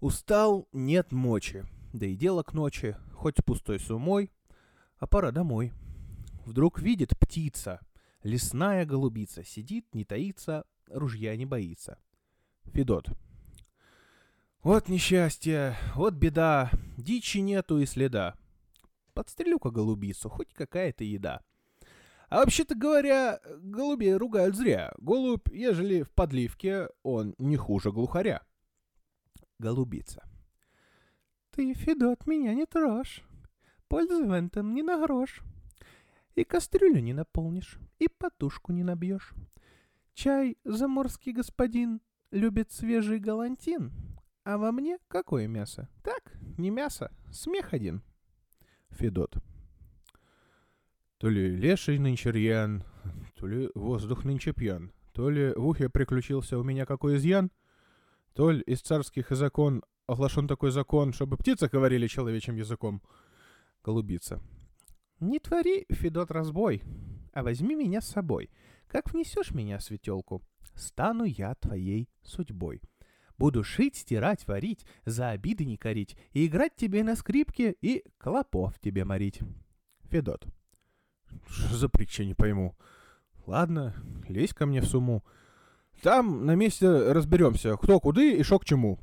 Устал, 0.00 0.68
нет 0.72 1.12
мочи, 1.12 1.64
да 1.94 2.06
и 2.06 2.14
дело 2.14 2.42
к 2.42 2.52
ночи, 2.52 2.96
хоть 3.14 3.42
пустой 3.44 3.80
сумой, 3.80 4.30
а 4.98 5.06
пора 5.06 5.30
домой. 5.30 5.72
Вдруг 6.44 6.80
видит 6.80 7.18
птица, 7.18 7.80
лесная 8.22 8.84
голубица, 8.84 9.44
сидит, 9.44 9.94
не 9.94 10.04
таится, 10.04 10.64
ружья 10.88 11.36
не 11.36 11.46
боится. 11.46 11.98
Федот. 12.64 13.08
Вот 14.62 14.88
несчастье, 14.88 15.76
вот 15.94 16.14
беда, 16.14 16.70
дичи 16.96 17.38
нету 17.38 17.78
и 17.78 17.86
следа. 17.86 18.34
Подстрелю-ка 19.14 19.70
голубицу, 19.70 20.28
хоть 20.28 20.52
какая-то 20.52 21.04
еда. 21.04 21.40
А 22.28 22.38
вообще-то 22.38 22.74
говоря, 22.74 23.40
голубей 23.60 24.14
ругают 24.14 24.56
зря. 24.56 24.92
Голубь, 24.98 25.48
ежели 25.52 26.02
в 26.02 26.10
подливке, 26.10 26.88
он 27.02 27.34
не 27.38 27.56
хуже 27.56 27.92
глухаря. 27.92 28.42
Голубица. 29.58 30.22
Ты, 31.52 31.72
Федот, 31.72 32.26
меня 32.26 32.52
не 32.52 32.66
трожь. 32.66 33.22
Этом 33.90 34.74
не 34.74 34.82
на 34.82 34.98
грош. 34.98 35.42
И 36.34 36.44
кастрюлю 36.44 37.00
не 37.00 37.12
наполнишь, 37.12 37.78
и 37.98 38.08
подушку 38.08 38.72
не 38.72 38.82
набьешь. 38.82 39.32
Чай, 40.14 40.56
заморский 40.64 41.32
господин, 41.32 42.00
любит 42.30 42.72
свежий 42.72 43.18
галантин. 43.18 43.92
А 44.44 44.58
во 44.58 44.72
мне 44.72 44.98
какое 45.08 45.46
мясо? 45.46 45.88
Так, 46.02 46.32
не 46.58 46.70
мясо, 46.70 47.10
смех 47.30 47.72
один. 47.72 48.02
Федот. 48.90 49.36
То 51.18 51.28
ли 51.28 51.56
леший 51.56 51.98
нынче 51.98 52.30
рьян, 52.30 52.84
то 53.36 53.46
ли 53.46 53.70
воздух 53.74 54.24
нынче 54.24 54.52
пьян, 54.52 54.92
то 55.12 55.30
ли 55.30 55.52
в 55.54 55.66
ухе 55.66 55.88
приключился 55.88 56.58
у 56.58 56.62
меня 56.62 56.86
какой 56.86 57.16
изъян, 57.16 57.50
то 58.34 58.50
ли 58.50 58.60
из 58.62 58.82
царских 58.82 59.30
закон 59.30 59.82
оглашен 60.06 60.46
такой 60.46 60.70
закон, 60.70 61.12
чтобы 61.12 61.36
птицы 61.36 61.68
говорили 61.68 62.06
человечьим 62.06 62.56
языком. 62.56 63.02
Голубица. 63.86 64.42
Не 65.20 65.38
твори, 65.38 65.86
Федот, 65.90 66.32
разбой, 66.32 66.82
а 67.32 67.44
возьми 67.44 67.76
меня 67.76 68.00
с 68.00 68.08
собой. 68.08 68.50
Как 68.88 69.12
внесешь 69.12 69.52
меня, 69.52 69.78
светелку, 69.78 70.42
стану 70.74 71.22
я 71.22 71.54
твоей 71.54 72.10
судьбой. 72.20 72.82
Буду 73.38 73.62
шить, 73.62 73.94
стирать, 73.94 74.48
варить, 74.48 74.84
за 75.04 75.30
обиды 75.30 75.64
не 75.64 75.76
корить, 75.76 76.16
и 76.32 76.46
играть 76.46 76.74
тебе 76.74 77.04
на 77.04 77.14
скрипке, 77.14 77.76
и 77.80 78.02
клопов 78.18 78.76
тебе 78.80 79.04
морить. 79.04 79.38
Федот. 80.10 80.48
Что 81.46 81.76
за 81.76 81.88
притча, 81.88 82.24
не 82.24 82.34
пойму. 82.34 82.76
Ладно, 83.46 83.94
лезь 84.26 84.52
ко 84.52 84.66
мне 84.66 84.80
в 84.80 84.86
сумму. 84.86 85.24
Там 86.02 86.44
на 86.44 86.56
месте 86.56 86.88
разберемся, 87.12 87.76
кто 87.76 88.00
куды 88.00 88.36
и 88.36 88.42
шо 88.42 88.58
к 88.58 88.64
чему. 88.64 88.98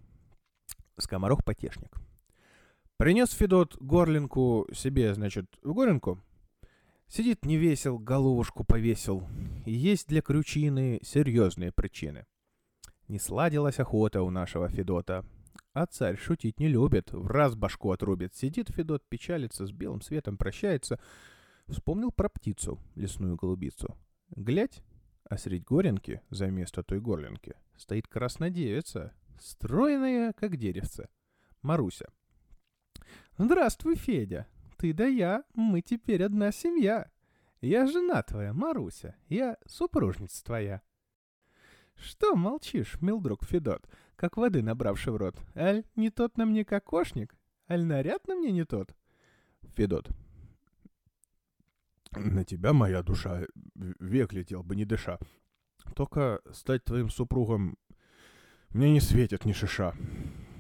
Скоморох-потешник. 0.98 2.03
Принес 3.04 3.32
Федот 3.32 3.76
горлинку 3.82 4.66
себе, 4.72 5.14
значит, 5.14 5.46
в 5.62 5.74
горлинку. 5.74 6.24
Сидит 7.10 7.44
невесел, 7.44 8.00
головушку 8.00 8.64
повесил. 8.64 9.28
И 9.66 9.74
есть 9.74 10.08
для 10.08 10.22
крючины 10.22 11.02
серьезные 11.04 11.74
причины. 11.74 12.26
Не 13.10 13.20
сладилась 13.20 13.80
охота 13.80 14.22
у 14.22 14.30
нашего 14.30 14.70
Федота. 14.70 15.26
А 15.74 15.86
царь 15.86 16.16
шутить 16.18 16.62
не 16.62 16.70
любит, 16.70 17.12
в 17.12 17.28
раз 17.28 17.56
башку 17.56 17.92
отрубит. 17.92 18.36
Сидит 18.36 18.70
Федот, 18.70 19.04
печалится, 19.10 19.68
с 19.68 19.74
белым 19.74 20.02
светом 20.02 20.38
прощается— 20.38 20.98
Вспомнил 21.68 22.12
про 22.12 22.30
птицу, 22.30 22.80
лесную 22.96 23.36
голубицу. 23.36 23.98
Глядь, 24.30 24.82
а 25.30 25.38
средь 25.38 25.66
горенки, 25.66 26.22
за 26.30 26.48
место 26.48 26.84
той 26.84 27.02
горлинки, 27.02 27.56
стоит 27.76 28.08
краснодевица, 28.08 29.14
стройная, 29.42 30.32
как 30.32 30.56
деревце. 30.56 31.10
Маруся. 31.62 32.08
«Здравствуй, 33.38 33.96
Федя. 33.96 34.48
Ты 34.78 34.94
да 34.94 35.06
я, 35.06 35.44
мы 35.54 35.82
теперь 35.82 36.24
одна 36.24 36.52
семья. 36.52 37.10
Я 37.62 37.88
жена 37.88 38.22
твоя, 38.24 38.54
Маруся, 38.54 39.16
я 39.30 39.58
супружница 39.66 40.44
твоя». 40.44 40.82
«Что 41.96 42.36
молчишь, 42.36 42.98
мил 43.02 43.22
друг 43.22 43.46
Федот? 43.46 43.88
как 44.24 44.38
воды 44.38 44.62
набравши 44.62 45.12
в 45.12 45.18
рот. 45.18 45.36
Аль, 45.54 45.84
не 45.98 46.10
тот 46.10 46.38
на 46.38 46.46
мне 46.46 46.64
кокошник? 46.64 47.36
Аль, 47.70 47.84
наряд 47.84 48.26
на 48.26 48.36
мне 48.36 48.54
не 48.54 48.64
тот? 48.64 48.96
Федот. 49.76 50.10
На 52.12 52.46
тебя, 52.46 52.72
моя 52.72 53.04
душа, 53.04 53.42
век 53.76 54.32
летел 54.32 54.64
бы, 54.64 54.78
не 54.78 54.86
дыша. 54.86 55.20
Только 55.96 56.42
стать 56.54 56.86
твоим 56.86 57.10
супругом 57.10 57.78
мне 58.70 58.92
не 58.92 59.02
светит 59.02 59.44
ни 59.44 59.52
шиша. 59.52 59.94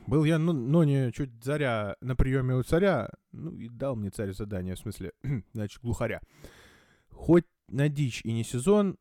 Был 0.07 0.23
я, 0.25 0.37
ну, 0.37 0.53
но 0.53 0.83
не 0.83 1.11
чуть 1.11 1.43
заря 1.43 1.95
на 2.01 2.15
приеме 2.15 2.55
у 2.55 2.63
царя, 2.63 3.09
ну, 3.31 3.51
и 3.55 3.69
дал 3.69 3.95
мне 3.95 4.09
царь 4.09 4.33
задание, 4.33 4.75
в 4.75 4.79
смысле, 4.79 5.13
значит, 5.53 5.81
глухаря. 5.81 6.21
Хоть 7.09 7.45
на 7.69 7.89
дичь 7.89 8.21
и 8.23 8.33
не 8.33 8.43
сезон, 8.43 8.97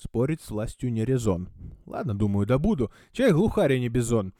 спорить 0.00 0.40
с 0.40 0.50
властью 0.50 0.92
не 0.92 1.04
резон. 1.04 1.48
Ладно, 1.86 2.14
думаю, 2.14 2.46
да 2.46 2.58
буду. 2.58 2.90
Чай 3.12 3.32
глухаря 3.32 3.78
не 3.78 3.88
бизон. 3.88 4.32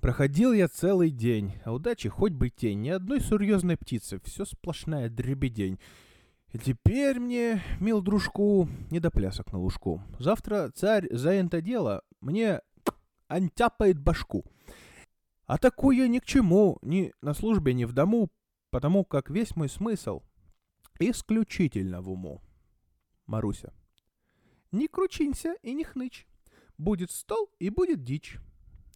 Проходил 0.00 0.52
я 0.52 0.68
целый 0.68 1.10
день, 1.10 1.54
а 1.64 1.72
удачи 1.72 2.08
хоть 2.08 2.32
бы 2.32 2.50
тень, 2.50 2.82
ни 2.82 2.88
одной 2.88 3.20
серьезной 3.20 3.76
птицы, 3.76 4.20
все 4.24 4.44
сплошная 4.44 5.08
дребедень. 5.08 5.78
И 6.52 6.58
теперь 6.58 7.18
мне, 7.18 7.62
мил 7.80 8.00
дружку, 8.00 8.68
не 8.90 9.00
до 9.00 9.10
плясок 9.10 9.52
на 9.52 9.58
лужку. 9.58 10.02
Завтра 10.18 10.70
царь 10.74 11.08
за 11.10 11.32
это 11.32 11.60
дело 11.60 12.02
мне 12.20 12.60
антяпает 13.28 13.98
башку. 13.98 14.44
А 15.48 15.56
такое 15.56 16.08
ни 16.08 16.18
к 16.18 16.26
чему, 16.26 16.78
ни 16.82 17.10
на 17.22 17.32
службе, 17.32 17.72
ни 17.72 17.86
в 17.86 17.94
дому, 17.94 18.30
потому 18.68 19.02
как 19.02 19.30
весь 19.30 19.56
мой 19.56 19.70
смысл 19.70 20.22
исключительно 21.00 22.02
в 22.02 22.10
уму. 22.10 22.42
Маруся. 23.26 23.72
Не 24.72 24.88
кручинься 24.88 25.54
и 25.62 25.72
не 25.72 25.84
хнычь. 25.84 26.26
Будет 26.76 27.10
стол 27.10 27.50
и 27.58 27.70
будет 27.70 28.04
дичь. 28.04 28.36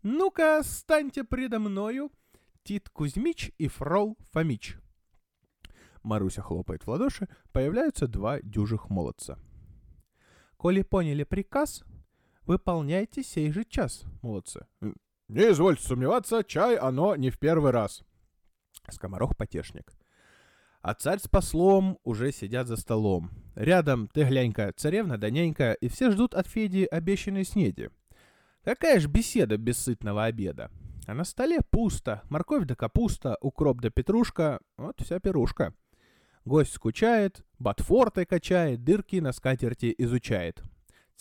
Ну-ка, 0.03 0.63
станьте 0.63 1.25
предо 1.25 1.59
мною, 1.59 2.13
Тит 2.65 2.91
Кузьмич 2.91 3.51
и 3.57 3.69
Фрол 3.69 4.19
Фомич. 4.33 4.77
Маруся 6.03 6.43
хлопает 6.43 6.85
в 6.85 6.91
ладоши, 6.91 7.29
появляются 7.53 8.07
два 8.07 8.43
дюжих 8.43 8.91
молодца. 8.91 9.39
Коли 10.59 10.83
поняли 10.83 11.25
приказ, 11.25 11.83
выполняйте 12.43 13.23
сей 13.23 13.51
же 13.53 13.65
час, 13.65 14.05
молодцы. 14.21 14.67
Не 15.33 15.53
извольте 15.53 15.83
сомневаться, 15.83 16.45
чай 16.45 16.77
оно 16.77 17.17
не 17.17 17.31
в 17.31 17.39
первый 17.39 17.73
раз. 17.73 18.03
Скоморох-потешник. 18.91 19.91
А 20.83 20.93
царь 20.93 21.21
с 21.21 21.27
послом 21.27 21.99
уже 22.05 22.33
сидят 22.33 22.67
за 22.67 22.77
столом. 22.77 23.31
Рядом, 23.55 24.09
ты 24.09 24.25
глянь-ка, 24.25 24.75
царевна 24.77 25.17
да 25.17 25.31
нянька, 25.31 25.73
и 25.73 25.89
все 25.89 26.11
ждут 26.11 26.35
от 26.35 26.47
Феди 26.49 26.85
обещанной 26.85 27.45
снеди. 27.45 27.89
Какая 28.63 29.01
ж 29.01 29.07
беседа 29.07 29.57
без 29.57 29.79
сытного 29.79 30.25
обеда. 30.25 30.71
А 31.07 31.15
на 31.15 31.25
столе 31.25 31.61
пусто, 31.71 32.21
морковь 32.29 32.67
да 32.67 32.75
капуста, 32.75 33.39
укроп 33.41 33.81
да 33.81 33.89
петрушка, 33.89 34.61
вот 34.77 35.01
вся 35.01 35.19
пирушка. 35.19 35.73
Гость 36.45 36.75
скучает, 36.75 37.43
ботфортой 37.59 38.27
качает, 38.27 38.85
дырки 38.85 39.17
на 39.17 39.33
скатерти 39.33 39.95
изучает. 39.97 40.63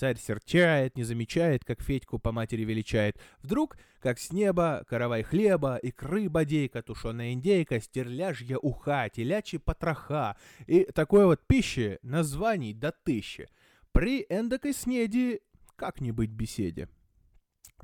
Царь 0.01 0.17
серчает, 0.17 0.97
не 0.97 1.03
замечает, 1.03 1.63
как 1.63 1.83
Федьку 1.83 2.17
по 2.17 2.31
матери 2.31 2.63
величает. 2.63 3.21
Вдруг, 3.43 3.77
как 3.99 4.17
с 4.17 4.31
неба, 4.31 4.83
каравай 4.89 5.21
хлеба, 5.21 5.75
икры 5.75 6.27
бодейка, 6.27 6.81
тушеная 6.81 7.33
индейка, 7.33 7.79
стерляжья 7.79 8.57
уха, 8.57 9.07
телячьи 9.13 9.59
потроха. 9.59 10.37
И 10.65 10.85
такой 10.85 11.25
вот 11.25 11.45
пищи 11.45 11.99
названий 12.01 12.73
до 12.73 12.91
тысячи. 12.91 13.47
При 13.91 14.25
эндокой 14.27 14.73
снеди 14.73 15.41
как 15.75 16.01
не 16.01 16.11
быть 16.11 16.31
беседе. 16.31 16.89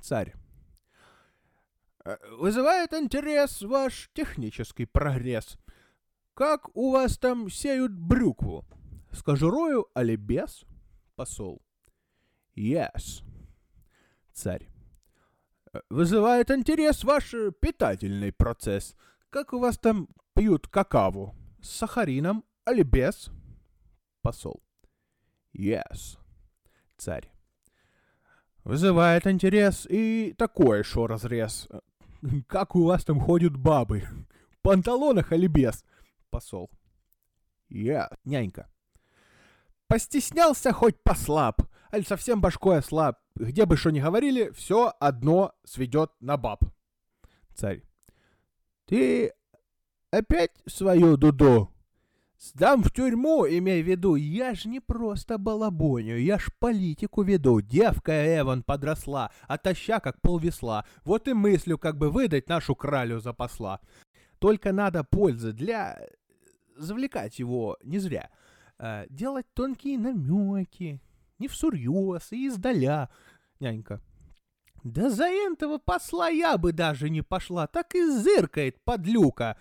Царь. 0.01 0.33
«Э, 2.03 2.17
вызывает 2.31 2.93
интерес 2.93 3.61
ваш 3.61 4.09
технический 4.15 4.87
прогресс. 4.87 5.59
Как 6.33 6.75
у 6.75 6.93
вас 6.93 7.19
там 7.19 7.51
сеют 7.51 7.91
брюкву? 7.91 8.65
С 9.11 9.21
кожурою, 9.21 9.85
али 9.93 10.15
без? 10.15 10.65
Посол. 11.15 11.61
Yes. 12.57 13.23
Царь. 14.33 14.67
«Э, 15.73 15.79
вызывает 15.89 16.49
интерес 16.49 17.03
ваш 17.03 17.33
э, 17.35 17.51
питательный 17.51 18.31
процесс. 18.31 18.95
Как 19.29 19.53
у 19.53 19.59
вас 19.59 19.77
там 19.77 20.09
пьют 20.33 20.67
какаву? 20.67 21.35
С 21.61 21.69
сахарином, 21.69 22.43
али 22.65 22.81
без? 22.81 23.29
Посол. 24.23 24.63
Yes. 25.55 26.17
Царь. 26.97 27.31
Вызывает 28.63 29.27
интерес 29.27 29.85
и 29.87 30.33
такой 30.35 30.83
шо 30.83 31.05
разрез. 31.05 31.67
Как 32.47 32.75
у 32.75 32.85
вас 32.85 33.05
там 33.05 33.19
ходят 33.19 33.55
бабы? 33.55 34.03
В 34.49 34.59
панталонах 34.61 35.31
или 35.31 35.47
без? 35.47 35.85
Посол. 36.31 36.71
Я, 37.69 38.09
yeah. 38.09 38.17
нянька. 38.25 38.69
Постеснялся 39.87 40.73
хоть 40.73 41.01
послаб, 41.03 41.61
аль 41.93 42.05
совсем 42.05 42.41
башкой 42.41 42.79
ослаб. 42.79 43.19
Где 43.35 43.65
бы 43.65 43.77
что 43.77 43.91
ни 43.91 43.99
говорили, 43.99 44.51
все 44.51 44.93
одно 44.99 45.53
сведет 45.63 46.11
на 46.19 46.37
баб. 46.37 46.63
Царь. 47.55 47.83
Ты 48.85 49.33
опять 50.11 50.51
свою 50.65 51.17
дуду 51.17 51.71
Сдам 52.39 52.83
в 52.83 52.91
тюрьму, 52.91 53.47
имей 53.47 53.81
в 53.81 53.87
виду, 53.87 54.13
я 54.13 54.53
ж 54.53 54.65
не 54.65 54.79
просто 54.79 55.39
балабоню, 55.39 56.19
я 56.19 56.37
ж 56.37 56.51
политику 56.59 57.23
веду. 57.23 57.61
Девка 57.61 58.11
Эван 58.39 58.61
подросла, 58.61 59.31
отоща 59.47 59.99
как 59.99 60.21
полвесла. 60.21 60.85
Вот 61.03 61.27
и 61.27 61.33
мыслю, 61.33 61.79
как 61.79 61.97
бы 61.97 62.11
выдать 62.11 62.47
нашу 62.47 62.75
кралю 62.75 63.19
за 63.19 63.33
посла. 63.33 63.79
Только 64.37 64.71
надо 64.71 65.03
пользы 65.03 65.51
для... 65.51 65.99
Завлекать 66.75 67.39
его 67.39 67.75
не 67.81 67.97
зря. 67.97 68.29
А, 68.77 69.07
делать 69.09 69.47
тонкие 69.55 69.97
намеки, 69.97 71.01
не 71.39 71.47
всерьез 71.47 72.31
и 72.31 72.47
издаля. 72.47 73.09
Нянька. 73.59 74.01
Да 74.83 75.09
за 75.09 75.25
этого 75.25 75.77
посла 75.79 76.29
я 76.29 76.57
бы 76.57 76.71
даже 76.71 77.09
не 77.09 77.21
пошла, 77.21 77.67
так 77.67 77.95
и 77.95 78.09
зыркает 78.09 78.81
подлюка 78.83 79.57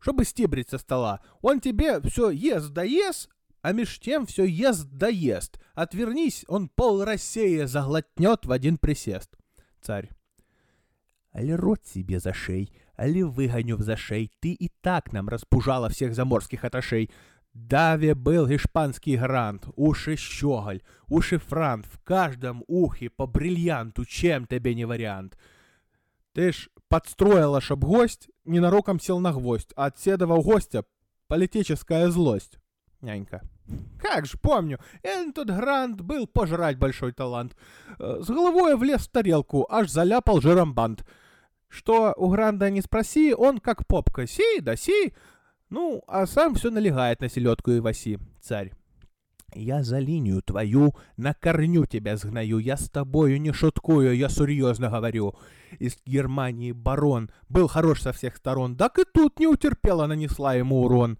чтобы 0.00 0.24
стебрить 0.24 0.70
со 0.70 0.78
стола. 0.78 1.20
Он 1.42 1.60
тебе 1.60 2.00
все 2.00 2.30
ест 2.30 2.70
да 2.70 2.82
ест, 2.82 3.28
а 3.62 3.72
меж 3.72 4.00
тем 4.00 4.26
все 4.26 4.44
ест 4.44 4.88
да 4.90 5.08
ест. 5.08 5.60
Отвернись, 5.74 6.44
он 6.48 6.68
пол 6.68 7.04
России 7.04 7.64
заглотнет 7.64 8.46
в 8.46 8.52
один 8.52 8.78
присест. 8.78 9.36
Царь. 9.80 10.10
Али 11.32 11.52
рот 11.52 11.86
себе 11.86 12.18
за 12.18 12.32
шей, 12.32 12.72
али 12.96 13.22
выгоню 13.22 13.76
в 13.76 13.82
зашей. 13.82 14.32
Ты 14.40 14.52
и 14.52 14.68
так 14.80 15.12
нам 15.12 15.28
распужала 15.28 15.88
всех 15.88 16.14
заморских 16.14 16.64
аташей. 16.64 17.10
Даве 17.52 18.14
был 18.14 18.46
испанский 18.54 19.16
грант, 19.16 19.66
уши 19.74 20.16
щеголь, 20.16 20.82
уши 21.08 21.38
франт, 21.38 21.86
в 21.86 21.98
каждом 22.04 22.64
ухе 22.68 23.10
по 23.10 23.26
бриллианту, 23.26 24.04
чем 24.04 24.46
тебе 24.46 24.74
не 24.74 24.84
вариант. 24.84 25.36
Ты 26.32 26.52
ж 26.52 26.68
подстроила, 26.88 27.60
чтоб 27.60 27.84
гость 27.84 28.28
ненароком 28.44 29.00
сел 29.00 29.18
на 29.18 29.32
гвоздь, 29.32 29.72
а 29.76 29.86
от 29.86 29.98
седого 29.98 30.40
гостя 30.42 30.84
политическая 31.26 32.08
злость. 32.10 32.58
Нянька. 33.00 33.42
Как 33.98 34.26
ж 34.26 34.38
помню, 34.40 34.78
этот 35.02 35.48
Грант 35.48 36.00
был 36.00 36.26
пожрать 36.26 36.78
большой 36.78 37.12
талант. 37.12 37.56
С 37.98 38.26
головой 38.28 38.76
влез 38.76 39.02
в 39.02 39.10
тарелку, 39.10 39.66
аж 39.70 39.88
заляпал 39.88 40.40
жиром 40.40 40.74
бант. 40.74 41.04
Что 41.68 42.12
у 42.16 42.28
Гранда 42.30 42.68
не 42.70 42.80
спроси, 42.80 43.32
он 43.32 43.58
как 43.58 43.86
попка, 43.86 44.26
си 44.26 44.60
да 44.60 44.76
си. 44.76 45.14
Ну, 45.70 46.02
а 46.08 46.26
сам 46.26 46.54
все 46.54 46.70
налегает 46.70 47.20
на 47.20 47.28
селедку 47.28 47.70
и 47.70 47.80
васи, 47.80 48.18
царь. 48.40 48.72
Я 49.54 49.82
за 49.82 49.98
линию 49.98 50.42
твою 50.42 50.94
на 51.16 51.34
корню 51.34 51.86
тебя 51.86 52.16
сгною, 52.16 52.58
я 52.58 52.76
с 52.76 52.88
тобою 52.88 53.40
не 53.40 53.52
шуткую, 53.52 54.16
я 54.16 54.28
серьезно 54.28 54.90
говорю. 54.90 55.34
Из 55.78 55.96
Германии 56.04 56.72
барон 56.72 57.30
был 57.48 57.68
хорош 57.68 58.02
со 58.02 58.12
всех 58.12 58.36
сторон, 58.36 58.76
так 58.76 58.98
и 58.98 59.04
тут 59.04 59.38
не 59.38 59.46
утерпела, 59.46 60.06
нанесла 60.06 60.54
ему 60.54 60.82
урон. 60.82 61.18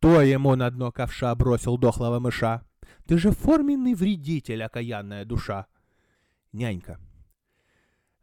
То 0.00 0.22
ему 0.22 0.54
на 0.56 0.70
дно 0.70 0.90
ковша 0.92 1.34
бросил 1.34 1.76
дохлого 1.76 2.18
мыша. 2.20 2.62
Ты 3.06 3.18
же 3.18 3.32
форменный 3.32 3.94
вредитель, 3.94 4.62
окаянная 4.62 5.24
душа. 5.24 5.66
Нянька. 6.52 6.98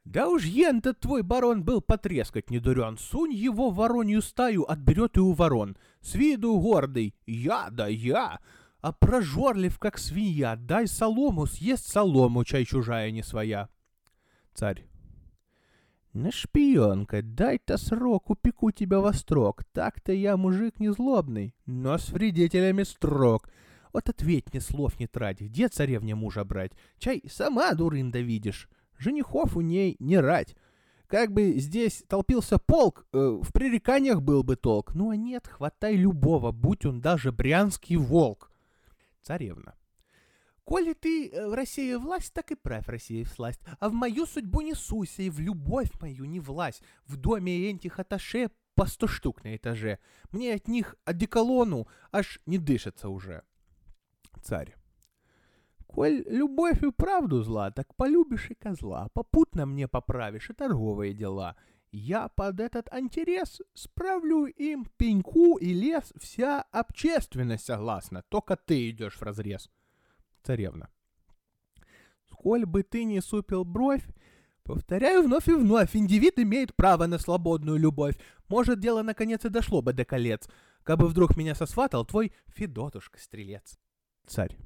Да 0.07 0.29
уж 0.29 0.45
ен-то 0.45 0.93
твой 0.93 1.21
барон 1.21 1.63
был 1.63 1.81
потрескать 1.81 2.49
не 2.49 2.59
дурен. 2.59 2.97
Сунь 2.97 3.33
его 3.33 3.69
в 3.69 3.75
воронью 3.75 4.21
стаю, 4.21 4.63
отберет 4.63 5.17
и 5.17 5.19
у 5.19 5.33
ворон. 5.33 5.75
С 6.01 6.15
виду 6.15 6.57
гордый. 6.59 7.13
Я 7.25 7.69
да 7.69 7.87
я 7.87 8.39
а 8.79 8.93
прожорлив, 8.93 9.79
как 9.79 9.97
свинья, 9.97 10.55
дай 10.55 10.87
солому, 10.87 11.45
съест 11.45 11.87
солому, 11.87 12.45
чай 12.45 12.63
чужая 12.63 13.11
не 13.11 13.21
своя. 13.21 13.67
Царь. 14.53 14.87
На 16.13 16.31
шпионка, 16.31 17.21
дай-то 17.21 17.77
срок, 17.77 18.29
упеку 18.29 18.71
тебя 18.71 19.01
во 19.01 19.11
строк. 19.11 19.65
Так-то 19.73 20.13
я 20.13 20.37
мужик 20.37 20.79
не 20.79 20.89
злобный, 20.89 21.53
но 21.65 21.97
с 21.97 22.09
вредителями 22.09 22.83
строк. 22.83 23.49
Вот 23.91 24.07
ответь 24.07 24.53
мне, 24.53 24.61
слов 24.61 24.99
не 24.99 25.07
трать, 25.07 25.41
где 25.41 25.67
царевне 25.67 26.15
мужа 26.15 26.45
брать? 26.45 26.71
Чай, 26.97 27.23
сама 27.29 27.73
дурында 27.73 28.19
видишь. 28.19 28.69
Женихов 28.97 29.55
у 29.55 29.61
ней 29.61 29.95
не 29.99 30.19
рать. 30.19 30.55
Как 31.07 31.31
бы 31.31 31.53
здесь 31.53 32.03
толпился 32.07 32.57
полк, 32.57 33.05
э, 33.13 33.17
в 33.17 33.53
пререканиях 33.53 34.21
был 34.21 34.43
бы 34.43 34.57
толк. 34.57 34.93
Ну 34.93 35.09
а 35.09 35.15
нет, 35.15 35.47
хватай 35.47 35.95
любого, 35.95 36.51
будь 36.51 36.85
он 36.85 36.99
даже 36.99 37.31
брянский 37.31 37.95
волк. 37.95 38.51
Царевна. 39.21 39.75
Коли 40.65 40.91
ты 40.91 41.29
э, 41.29 41.47
в 41.47 41.53
России 41.53 41.95
власть, 41.95 42.33
так 42.33 42.51
и 42.51 42.55
правь 42.55 42.89
России 42.89 43.23
в 43.23 43.29
сласть. 43.29 43.61
А 43.79 43.87
в 43.87 43.93
мою 43.93 44.25
судьбу 44.25 44.59
не 44.59 44.73
суйся, 44.73 45.21
и 45.21 45.29
в 45.29 45.39
любовь 45.39 45.89
мою 46.01 46.25
не 46.25 46.41
власть. 46.41 46.83
В 47.05 47.15
доме 47.15 47.69
этих 47.69 47.99
аташе 47.99 48.49
по 48.75 48.85
сто 48.85 49.07
штук 49.07 49.45
на 49.45 49.55
этаже. 49.55 49.99
Мне 50.31 50.53
от 50.53 50.67
них 50.67 50.95
одеколону 51.05 51.87
аж 52.11 52.41
не 52.45 52.57
дышится 52.57 53.07
уже. 53.07 53.43
Царь. 54.43 54.75
Коль 55.87 56.23
любовь 56.27 56.83
и 56.83 56.91
правду 56.91 57.41
зла, 57.43 57.71
так 57.71 57.95
полюбишь 57.95 58.51
и 58.51 58.55
козла, 58.55 59.09
попутно 59.13 59.65
мне 59.65 59.87
поправишь 59.87 60.49
и 60.49 60.53
торговые 60.53 61.13
дела. 61.13 61.55
Я 61.91 62.27
под 62.27 62.59
этот 62.59 62.89
интерес 62.93 63.61
справлю 63.73 64.45
им 64.45 64.85
пеньку 64.97 65.57
и 65.57 65.73
лес, 65.73 66.13
вся 66.19 66.61
общественность 66.71 67.65
согласна, 67.65 68.23
только 68.29 68.57
ты 68.57 68.89
идешь 68.89 69.15
в 69.15 69.21
разрез. 69.21 69.69
Царевна. 70.43 70.89
Сколь 72.29 72.65
бы 72.65 72.83
ты 72.83 73.05
не 73.05 73.21
супил 73.21 73.63
бровь, 73.63 74.05
повторяю 74.63 75.23
вновь 75.23 75.47
и 75.47 75.53
вновь, 75.53 75.95
индивид 75.95 76.37
имеет 76.39 76.75
право 76.75 77.07
на 77.07 77.17
свободную 77.17 77.77
любовь. 77.77 78.17
Может, 78.49 78.79
дело 78.79 79.01
наконец 79.01 79.45
и 79.45 79.49
дошло 79.49 79.81
бы 79.81 79.93
до 79.93 80.03
колец, 80.03 80.47
кабы 80.83 81.07
вдруг 81.07 81.37
меня 81.37 81.55
сосватал 81.55 82.05
твой 82.05 82.33
Федотушка-стрелец. 82.47 83.79
Царь. 84.27 84.57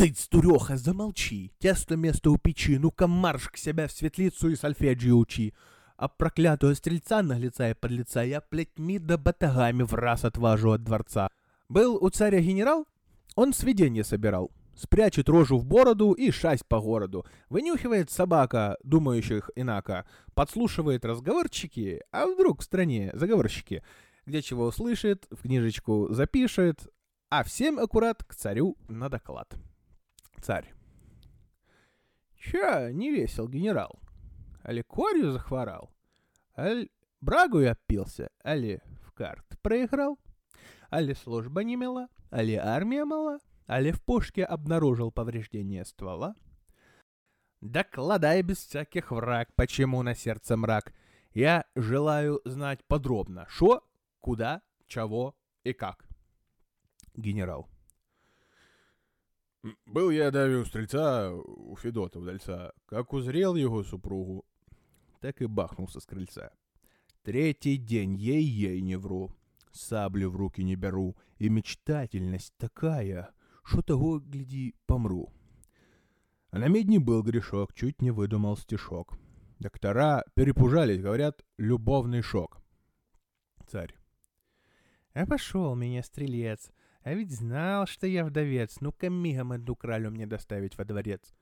Цыц, 0.00 0.28
дуреха, 0.30 0.78
замолчи, 0.78 1.52
тесто 1.58 1.94
место 1.94 2.30
у 2.30 2.38
печи, 2.38 2.78
ну-ка 2.78 3.06
марш 3.06 3.50
к 3.50 3.58
себя 3.58 3.86
в 3.86 3.92
светлицу 3.92 4.48
и 4.48 4.56
сольфеджио 4.56 5.18
учи. 5.18 5.52
А 5.98 6.08
проклятого 6.08 6.72
стрельца 6.72 7.22
наглеца 7.22 7.68
и 7.68 7.74
подлеца 7.74 8.22
я 8.22 8.40
плетьми 8.40 8.98
да 8.98 9.18
батагами 9.18 9.82
в 9.82 9.92
раз 9.92 10.24
отважу 10.24 10.70
от 10.70 10.84
дворца. 10.84 11.28
Был 11.68 12.02
у 12.02 12.08
царя 12.08 12.40
генерал, 12.40 12.86
он 13.34 13.52
сведения 13.52 14.02
собирал. 14.02 14.50
Спрячет 14.74 15.28
рожу 15.28 15.58
в 15.58 15.66
бороду 15.66 16.12
и 16.12 16.30
шасть 16.30 16.64
по 16.64 16.80
городу. 16.80 17.26
Вынюхивает 17.50 18.10
собака, 18.10 18.78
думающих 18.82 19.50
инако. 19.54 20.06
Подслушивает 20.32 21.04
разговорчики, 21.04 22.00
а 22.10 22.24
вдруг 22.24 22.62
в 22.62 22.64
стране 22.64 23.10
заговорщики. 23.12 23.82
Где 24.24 24.40
чего 24.40 24.64
услышит, 24.64 25.26
в 25.30 25.42
книжечку 25.42 26.08
запишет, 26.08 26.88
а 27.28 27.44
всем 27.44 27.78
аккурат 27.78 28.24
к 28.24 28.34
царю 28.34 28.78
на 28.88 29.10
доклад. 29.10 29.58
Царь. 30.40 30.72
Ча, 32.36 32.90
не 32.92 33.10
весел 33.10 33.48
генерал. 33.48 34.00
Али 34.62 34.82
корью 34.82 35.32
захворал? 35.32 35.90
Аль 36.56 36.88
брагу 37.20 37.58
опился? 37.66 38.30
Али 38.42 38.80
в 39.02 39.12
карт 39.12 39.46
проиграл? 39.62 40.18
Али 40.88 41.14
служба 41.14 41.62
не 41.62 41.76
мила? 41.76 42.08
Али 42.30 42.54
армия 42.54 43.04
мала? 43.04 43.38
Али 43.66 43.92
в 43.92 44.02
пушке 44.02 44.44
обнаружил 44.44 45.12
повреждение 45.12 45.84
ствола? 45.84 46.34
Докладай 47.60 48.42
без 48.42 48.58
всяких 48.58 49.10
враг, 49.10 49.50
почему 49.54 50.02
на 50.02 50.14
сердце 50.14 50.56
мрак. 50.56 50.94
Я 51.32 51.66
желаю 51.74 52.40
знать 52.44 52.82
подробно, 52.86 53.46
что, 53.48 53.86
куда, 54.18 54.62
чего 54.86 55.36
и 55.62 55.74
как. 55.74 56.08
Генерал. 57.14 57.68
Был 59.62 60.10
я 60.10 60.30
даві 60.30 60.54
у 60.56 60.64
стрельца, 60.64 61.30
у 61.32 61.76
Федота 61.76 62.18
удальца. 62.18 62.72
Как 62.86 63.12
узрел 63.12 63.56
его 63.56 63.84
супругу, 63.84 64.44
так 65.20 65.42
и 65.42 65.46
бахнулся 65.46 66.00
с 66.00 66.06
крыльца. 66.06 66.50
Третий 67.22 67.76
день 67.76 68.16
ей-ей 68.16 68.80
не 68.80 68.96
вру, 68.96 69.30
саблю 69.70 70.30
в 70.30 70.36
руки 70.36 70.64
не 70.64 70.76
беру, 70.76 71.14
и 71.38 71.50
мечтательность 71.50 72.54
такая, 72.56 73.28
что 73.62 73.82
того, 73.82 74.18
гляди, 74.18 74.74
помру. 74.86 75.30
А 76.50 76.58
на 76.58 76.68
медне 76.68 76.98
был 76.98 77.22
грешок, 77.22 77.74
чуть 77.74 78.00
не 78.00 78.10
выдумал 78.10 78.56
стишок. 78.56 79.18
Доктора 79.58 80.24
перепужались, 80.34 81.02
говорят, 81.02 81.44
любовный 81.58 82.22
шок. 82.22 82.62
Царь. 83.66 83.94
Обошел 85.12 85.74
меня 85.74 86.02
стрелец, 86.02 86.70
а 87.02 87.14
ведь 87.14 87.32
знал, 87.32 87.86
что 87.86 88.06
я 88.06 88.24
вдовец. 88.24 88.80
Ну-ка 88.80 89.08
мигом 89.08 89.52
эту 89.52 89.74
кралю 89.74 90.10
мне 90.10 90.26
доставить 90.26 90.76
во 90.76 90.84
дворец. 90.84 91.34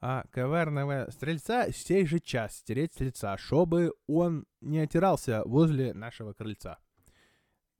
А 0.00 0.24
коварного 0.32 1.08
стрельца 1.10 1.70
сей 1.70 2.06
же 2.06 2.18
час 2.18 2.56
стереть 2.56 2.94
с 2.94 3.00
лица, 3.00 3.36
чтобы 3.36 3.92
он 4.06 4.46
не 4.60 4.80
отирался 4.80 5.42
возле 5.44 5.94
нашего 5.94 6.32
крыльца. 6.32 6.78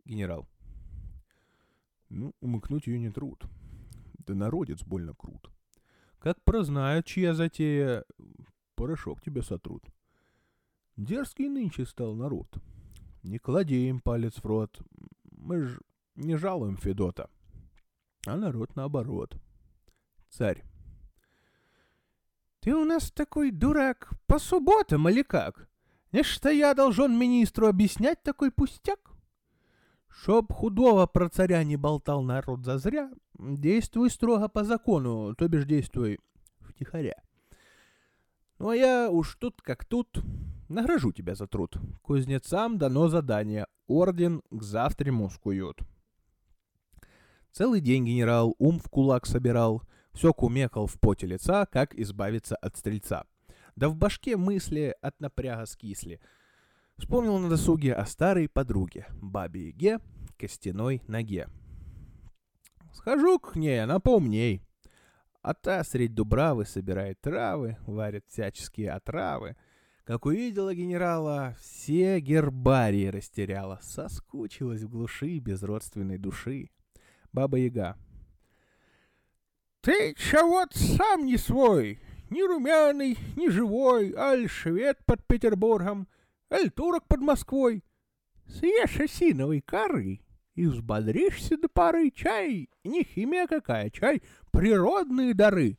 Генерал. 0.04 0.48
Ну, 2.10 2.34
умыкнуть 2.40 2.86
ее 2.86 3.00
не 3.00 3.10
труд. 3.10 3.44
Да 4.18 4.34
народец 4.34 4.82
больно 4.82 5.14
крут. 5.14 5.50
Как 6.18 6.40
прознают, 6.44 7.06
чья 7.06 7.34
затея, 7.34 8.04
порошок 8.76 9.20
тебе 9.20 9.42
сотрут. 9.42 9.82
Дерзкий 10.96 11.48
нынче 11.48 11.86
стал 11.86 12.14
народ. 12.14 12.46
Не 13.22 13.38
клади 13.38 13.88
им 13.88 14.00
палец 14.00 14.36
в 14.36 14.44
рот. 14.44 14.80
Мы 15.30 15.62
ж 15.62 15.80
не 16.14 16.36
жалуем 16.36 16.76
Федота, 16.76 17.30
а 18.26 18.36
народ 18.36 18.76
наоборот. 18.76 19.36
Царь. 20.28 20.62
Ты 22.60 22.74
у 22.74 22.84
нас 22.84 23.10
такой 23.10 23.50
дурак 23.50 24.10
по 24.26 24.38
субботам 24.38 25.08
или 25.08 25.22
как? 25.22 25.68
Не 26.12 26.22
что 26.22 26.50
я 26.50 26.74
должен 26.74 27.18
министру 27.18 27.66
объяснять 27.66 28.22
такой 28.22 28.50
пустяк? 28.50 29.00
Чтоб 30.08 30.52
худого 30.52 31.06
про 31.06 31.28
царя 31.28 31.64
не 31.64 31.76
болтал 31.76 32.22
народ 32.22 32.64
зазря, 32.64 33.10
действуй 33.38 34.10
строго 34.10 34.48
по 34.48 34.62
закону, 34.62 35.34
то 35.34 35.48
бишь 35.48 35.64
действуй 35.64 36.20
втихаря. 36.60 37.16
Ну 38.58 38.68
а 38.68 38.76
я 38.76 39.10
уж 39.10 39.34
тут 39.36 39.60
как 39.62 39.84
тут, 39.84 40.22
награжу 40.68 41.12
тебя 41.12 41.34
за 41.34 41.46
труд. 41.46 41.76
Кузнецам 42.02 42.78
дано 42.78 43.08
задание, 43.08 43.66
орден 43.86 44.42
к 44.50 44.62
завтраму 44.62 45.30
скуют. 45.30 45.80
Целый 47.52 47.82
день 47.82 48.06
генерал 48.06 48.54
ум 48.58 48.80
в 48.80 48.88
кулак 48.88 49.26
собирал, 49.26 49.82
все 50.14 50.32
кумекал 50.32 50.86
в 50.86 50.98
поте 50.98 51.26
лица, 51.26 51.66
как 51.66 51.94
избавиться 51.94 52.56
от 52.56 52.78
стрельца. 52.78 53.26
Да 53.76 53.90
в 53.90 53.94
башке 53.94 54.38
мысли 54.38 54.96
от 55.02 55.20
напряга 55.20 55.66
скисли. 55.66 56.20
Вспомнил 56.96 57.38
на 57.38 57.50
досуге 57.50 57.92
о 57.92 58.06
старой 58.06 58.48
подруге, 58.48 59.06
бабе 59.20 59.66
Яге, 59.66 60.00
костяной 60.38 61.02
ноге. 61.08 61.48
Схожу 62.94 63.38
к 63.38 63.54
ней, 63.54 63.82
она 63.82 64.00
поумней. 64.00 64.62
А 65.42 65.52
та 65.52 65.84
средь 65.84 66.14
дубравы 66.14 66.64
собирает 66.64 67.20
травы, 67.20 67.76
варит 67.86 68.24
всяческие 68.28 68.92
отравы. 68.92 69.56
Как 70.04 70.24
увидела 70.24 70.74
генерала, 70.74 71.54
все 71.60 72.18
гербарии 72.20 73.08
растеряла, 73.08 73.78
соскучилась 73.82 74.82
в 74.82 74.88
глуши 74.88 75.38
без 75.38 75.62
родственной 75.62 76.16
души. 76.16 76.70
Баба 77.32 77.58
Яга. 77.58 77.96
Ты 79.80 80.14
чего-то 80.14 80.78
сам 80.78 81.26
не 81.26 81.36
свой, 81.36 81.98
ни 82.30 82.42
румяный, 82.42 83.18
ни 83.36 83.48
живой, 83.48 84.14
аль 84.14 84.48
швед 84.48 84.98
под 85.06 85.26
Петербургом, 85.26 86.06
аль 86.52 86.70
турок 86.70 87.08
под 87.08 87.20
Москвой. 87.20 87.82
Съешь 88.46 89.00
осиновой 89.00 89.60
коры 89.60 90.20
и 90.54 90.66
взбодришься 90.66 91.56
до 91.56 91.68
поры 91.68 92.10
чай, 92.10 92.68
не 92.84 93.02
химия 93.02 93.46
какая, 93.46 93.90
чай, 93.90 94.22
природные 94.50 95.34
дары. 95.34 95.78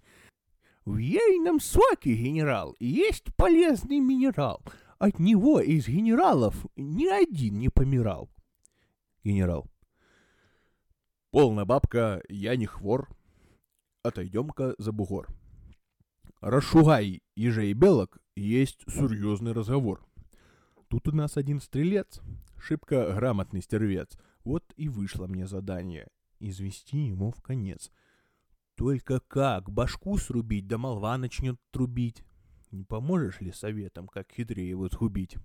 В 0.85 0.97
ейном 0.97 1.59
соке, 1.61 2.13
генерал, 2.13 2.75
есть 2.79 3.33
полезный 3.35 3.99
минерал. 3.99 4.61
От 4.97 5.19
него 5.19 5.61
из 5.61 5.87
генералов 5.87 6.65
ни 6.75 7.07
один 7.07 7.59
не 7.59 7.69
помирал. 7.69 8.29
Генерал. 9.23 9.72
Полна 11.33 11.65
бабка, 11.65 12.21
я 12.29 12.55
не 12.55 12.67
хвор. 12.67 13.09
Отойдем-ка 14.03 14.75
за 14.77 14.91
бугор. 14.91 15.29
Расшугай 16.41 17.23
ежей 17.35 17.73
белок, 17.73 18.19
есть 18.35 18.83
серьезный 18.87 19.51
разговор. 19.51 20.05
Тут 20.89 21.07
у 21.07 21.11
нас 21.11 21.35
один 21.35 21.59
стрелец, 21.59 22.21
шибко 22.59 23.15
грамотный 23.15 23.63
стервец. 23.63 24.15
Вот 24.43 24.63
и 24.75 24.87
вышло 24.89 25.25
мне 25.25 25.47
задание— 25.47 26.07
извести 26.39 26.97
ему 26.97 27.31
в 27.31 27.41
конец. 27.41 27.89
Только 28.75 29.19
как 29.19 29.71
башку 29.71 30.19
срубить, 30.19 30.67
да 30.67 30.77
молва 30.77 31.17
начнет 31.17 31.59
трубить. 31.71 32.23
Не 32.69 32.83
поможешь 32.83 33.41
ли 33.41 33.51
советом, 33.51 34.07
как 34.07 34.31
хитрее 34.31 34.69
его 34.69 34.87
сгубить? 34.87 35.37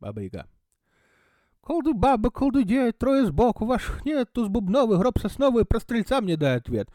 Баба-яга. 0.00 0.50
Колду 1.60 1.94
баба, 1.94 2.30
колду 2.30 2.62
дед, 2.62 2.98
трое 2.98 3.26
сбоку, 3.26 3.66
ваших 3.66 4.04
нет, 4.04 4.32
туз 4.32 4.48
бубновый, 4.48 4.98
гроб 4.98 5.18
сосновый, 5.18 5.64
про 5.64 5.80
стрельца 5.80 6.20
мне 6.20 6.36
дай 6.36 6.56
ответ. 6.56 6.88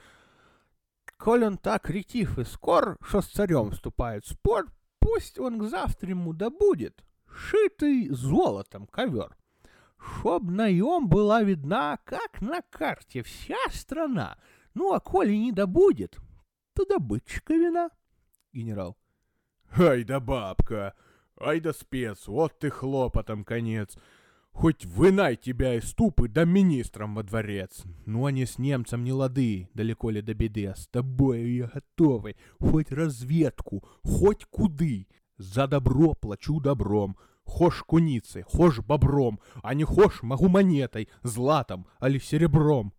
коль 1.17 1.45
он 1.45 1.57
так 1.57 1.89
ретив 1.89 2.39
и 2.39 2.43
скор, 2.43 2.97
что 3.01 3.21
с 3.21 3.27
царем 3.27 3.71
вступает 3.71 4.25
в 4.25 4.29
спор, 4.29 4.67
пусть 4.99 5.39
он 5.39 5.59
к 5.59 5.63
завтраму 5.63 6.33
добудет 6.33 7.03
шитый 7.35 8.09
золотом 8.09 8.87
ковер. 8.87 9.35
Чтоб 9.97 10.43
наем 10.43 11.07
была 11.07 11.41
видна, 11.41 11.97
как 12.03 12.41
на 12.41 12.61
карте 12.61 13.23
вся 13.23 13.57
страна. 13.71 14.37
Ну, 14.73 14.93
а 14.93 14.99
коли 14.99 15.33
не 15.35 15.51
добудет, 15.51 16.17
то 16.73 16.85
добытчика 16.85 17.53
вина. 17.53 17.89
Генерал. 18.53 18.97
Ай 19.77 20.03
да 20.03 20.19
бабка, 20.19 20.93
ай 21.39 21.59
да 21.59 21.73
спец, 21.73 22.27
вот 22.27 22.59
ты 22.59 22.69
хлопотом 22.69 23.43
конец. 23.43 23.97
Хоть 24.55 24.85
вынай 24.85 25.35
тебя 25.35 25.75
из 25.75 25.89
ступы 25.89 26.29
да 26.29 26.45
министром 26.45 27.15
во 27.15 27.23
дворец. 27.23 27.83
Ну, 28.05 28.25
они 28.25 28.45
с 28.45 28.57
немцем 28.57 29.03
не 29.03 29.11
лады, 29.11 29.67
далеко 29.73 30.09
ли 30.09 30.21
до 30.21 30.33
беды, 30.33 30.67
а 30.67 30.75
с 30.75 30.87
тобою 30.87 31.53
я 31.53 31.67
готовый. 31.67 32.37
Хоть 32.57 32.89
разведку, 32.89 33.83
хоть 34.01 34.45
куды. 34.45 35.07
За 35.37 35.67
добро 35.67 36.13
плачу 36.13 36.61
добром. 36.61 37.17
Хошь 37.43 37.83
куницей, 37.83 38.43
хошь 38.43 38.79
бобром, 38.79 39.41
а 39.61 39.73
не 39.73 39.83
хошь 39.83 40.23
могу 40.23 40.47
монетой, 40.47 41.09
златом, 41.21 41.85
али 41.99 42.17
серебром. 42.17 42.93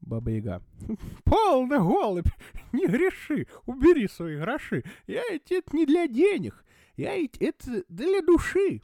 Баба-яга. 0.00 0.62
Полно, 1.24 1.78
голубь, 1.80 2.28
не 2.72 2.86
греши, 2.86 3.46
убери 3.66 4.08
свои 4.08 4.38
гроши. 4.38 4.84
Я 5.06 5.22
ведь 5.30 5.52
это 5.52 5.76
не 5.76 5.84
для 5.84 6.08
денег, 6.08 6.64
я 6.96 7.14
ведь 7.14 7.36
это 7.36 7.84
для 7.88 8.22
души. 8.22 8.80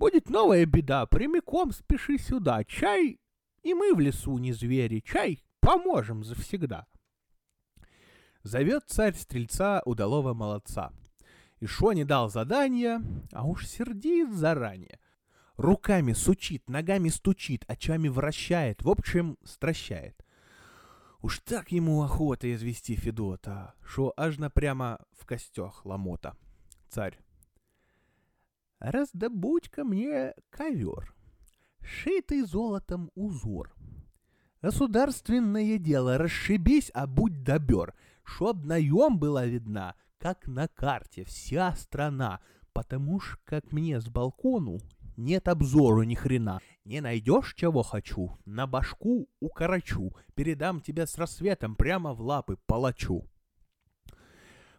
Будет 0.00 0.30
новая 0.30 0.64
беда, 0.64 1.04
прямиком 1.04 1.72
спеши 1.72 2.16
сюда. 2.16 2.64
Чай, 2.64 3.20
и 3.62 3.74
мы 3.74 3.94
в 3.94 4.00
лесу 4.00 4.38
не 4.38 4.54
звери, 4.54 5.00
чай, 5.00 5.44
поможем 5.60 6.24
завсегда. 6.24 6.86
Зовет 8.42 8.84
царь 8.86 9.14
стрельца 9.14 9.82
удалого 9.84 10.32
молодца. 10.32 10.90
И 11.58 11.66
шо 11.66 11.92
не 11.92 12.04
дал 12.04 12.30
задания, 12.30 13.02
а 13.30 13.46
уж 13.46 13.66
сердит 13.66 14.32
заранее. 14.32 14.98
Руками 15.58 16.14
сучит, 16.14 16.70
ногами 16.70 17.10
стучит, 17.10 17.66
очами 17.68 18.08
вращает, 18.08 18.82
в 18.82 18.88
общем, 18.88 19.36
стращает. 19.44 20.24
Уж 21.20 21.40
так 21.40 21.72
ему 21.72 22.02
охота 22.02 22.50
извести 22.50 22.96
Федота, 22.96 23.74
шо 23.84 24.14
аж 24.16 24.38
напрямо 24.38 24.98
в 25.12 25.26
костях 25.26 25.84
ломота. 25.84 26.38
Царь. 26.88 27.18
Раздобудь-ка 28.80 29.84
мне 29.84 30.32
ковер, 30.48 31.14
шитый 31.82 32.42
золотом 32.42 33.10
узор. 33.14 33.74
Государственное 34.62 35.76
дело, 35.76 36.16
расшибись, 36.16 36.90
а 36.94 37.06
будь 37.06 37.42
добер, 37.42 37.94
чтоб 38.24 38.64
наем 38.64 39.18
была 39.18 39.44
видна, 39.44 39.96
как 40.18 40.46
на 40.46 40.66
карте, 40.66 41.24
вся 41.24 41.74
страна, 41.76 42.40
потому 42.72 43.20
ж, 43.20 43.38
как 43.44 43.70
мне 43.70 44.00
с 44.00 44.08
балкону, 44.08 44.78
нет 45.18 45.48
обзору 45.48 46.02
ни 46.04 46.14
хрена. 46.14 46.60
Не 46.86 47.02
найдешь, 47.02 47.54
чего 47.54 47.82
хочу, 47.82 48.38
на 48.46 48.66
башку 48.66 49.28
укорочу, 49.40 50.16
передам 50.34 50.80
тебя 50.80 51.06
с 51.06 51.18
рассветом 51.18 51.76
прямо 51.76 52.14
в 52.14 52.22
лапы 52.22 52.56
палачу. 52.66 53.26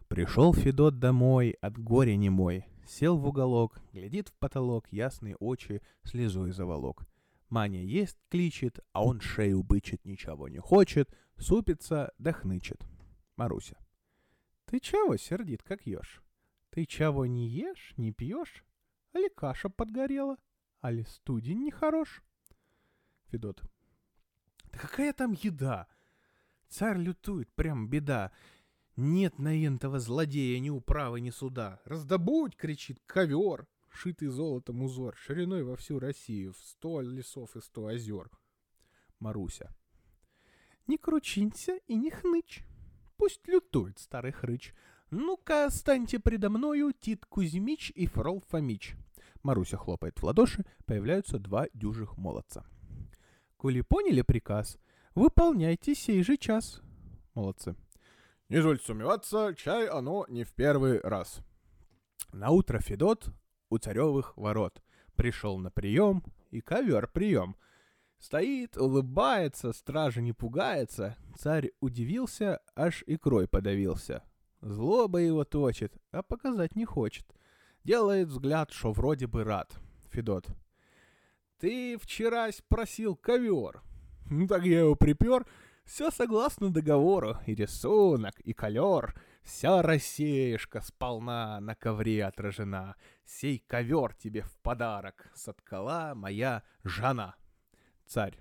Пришел 0.08 0.52
Федот 0.52 0.98
домой, 0.98 1.56
от 1.60 1.78
горя 1.78 2.16
немой, 2.16 2.66
сел 2.86 3.18
в 3.18 3.26
уголок, 3.26 3.80
глядит 3.92 4.28
в 4.28 4.34
потолок, 4.34 4.86
ясные 4.90 5.36
очи 5.36 5.82
слезой 6.04 6.52
заволок. 6.52 7.04
Маня 7.48 7.82
есть 7.82 8.18
кличет, 8.30 8.80
а 8.92 9.04
он 9.04 9.20
шею 9.20 9.62
бычит, 9.62 10.04
ничего 10.04 10.48
не 10.48 10.58
хочет, 10.58 11.14
супится 11.36 12.12
да. 12.18 12.82
Маруся. 13.36 13.76
Ты 14.66 14.80
чего 14.80 15.16
сердит, 15.16 15.62
как 15.62 15.86
ешь? 15.86 16.22
Ты 16.70 16.86
чего 16.86 17.26
не 17.26 17.46
ешь, 17.48 17.92
не 17.96 18.10
пьешь? 18.12 18.64
Али 19.12 19.28
каша 19.28 19.68
подгорела? 19.68 20.38
Али 20.80 21.04
студень 21.04 21.64
нехорош? 21.64 22.22
Федот. 23.26 23.62
Да 24.72 24.78
какая 24.78 25.12
там 25.12 25.32
еда? 25.32 25.86
Царь 26.68 26.96
лютует, 26.96 27.52
прям 27.52 27.88
беда. 27.88 28.32
Нет 28.96 29.38
на 29.38 29.66
энтого 29.66 30.00
злодея 30.00 30.58
ни 30.58 30.68
управы, 30.68 31.20
ни 31.20 31.30
суда. 31.30 31.80
Раздобудь, 31.84 32.56
кричит, 32.56 33.00
ковер, 33.06 33.66
шитый 33.88 34.28
золотом 34.28 34.82
узор, 34.82 35.16
шириной 35.16 35.64
во 35.64 35.76
всю 35.76 35.98
Россию, 35.98 36.52
в 36.52 36.58
сто 36.58 37.00
лесов 37.00 37.56
и 37.56 37.60
сто 37.60 37.86
озер. 37.86 38.30
Маруся. 39.18 39.74
Не 40.86 40.98
кручинься 40.98 41.78
и 41.86 41.94
не 41.94 42.10
хнычь. 42.10 42.64
Пусть 43.16 43.46
лютует 43.46 43.98
старый 43.98 44.32
хрыч. 44.32 44.74
Ну-ка, 45.10 45.68
станьте 45.70 46.18
предо 46.18 46.50
мною 46.50 46.92
Тит 46.92 47.24
Кузьмич 47.26 47.92
и 47.94 48.06
Фрол 48.06 48.42
Фомич. 48.48 48.94
Маруся 49.42 49.76
хлопает 49.76 50.18
в 50.18 50.24
ладоши, 50.24 50.64
появляются 50.84 51.38
два 51.38 51.66
дюжих 51.72 52.16
молодца. 52.16 52.66
Коли 53.56 53.80
поняли 53.80 54.22
приказ, 54.22 54.78
выполняйте 55.14 55.94
сей 55.94 56.22
же 56.22 56.36
час. 56.36 56.82
Молодцы. 57.34 57.76
Не 58.52 58.58
извольте 58.58 58.84
сомневаться, 58.84 59.54
чай 59.56 59.86
оно 59.86 60.26
не 60.28 60.44
в 60.44 60.52
первый 60.52 61.00
раз. 61.00 61.40
На 62.34 62.50
утро 62.50 62.80
Федот 62.80 63.30
у 63.70 63.78
царевых 63.78 64.36
ворот 64.36 64.82
пришел 65.16 65.56
на 65.56 65.70
прием 65.70 66.22
и 66.50 66.60
ковер 66.60 67.08
прием. 67.08 67.56
Стоит, 68.18 68.76
улыбается, 68.76 69.72
стража 69.72 70.20
не 70.20 70.34
пугается. 70.34 71.16
Царь 71.34 71.70
удивился, 71.80 72.60
аж 72.76 73.02
икрой 73.06 73.48
подавился. 73.48 74.22
Злоба 74.60 75.20
его 75.20 75.44
точит, 75.44 75.96
а 76.10 76.22
показать 76.22 76.76
не 76.76 76.84
хочет. 76.84 77.24
Делает 77.84 78.28
взгляд, 78.28 78.70
что 78.70 78.92
вроде 78.92 79.28
бы 79.28 79.44
рад. 79.44 79.74
Федот. 80.10 80.46
Ты 81.58 81.96
вчера 81.96 82.50
просил 82.68 83.16
ковер. 83.16 83.80
Ну 84.28 84.46
так 84.46 84.64
я 84.64 84.80
его 84.80 84.94
припер, 84.94 85.46
все 85.84 86.10
согласно 86.10 86.72
договору, 86.72 87.36
и 87.46 87.54
рисунок, 87.54 88.38
и 88.40 88.52
колер, 88.52 89.14
вся 89.42 89.82
рассеешка 89.82 90.80
сполна 90.80 91.60
на 91.60 91.74
ковре 91.74 92.24
отражена. 92.24 92.96
Сей 93.24 93.58
ковер 93.66 94.14
тебе 94.14 94.42
в 94.42 94.52
подарок 94.62 95.30
соткала 95.34 96.12
моя 96.14 96.62
жена. 96.84 97.34
Царь. 98.06 98.38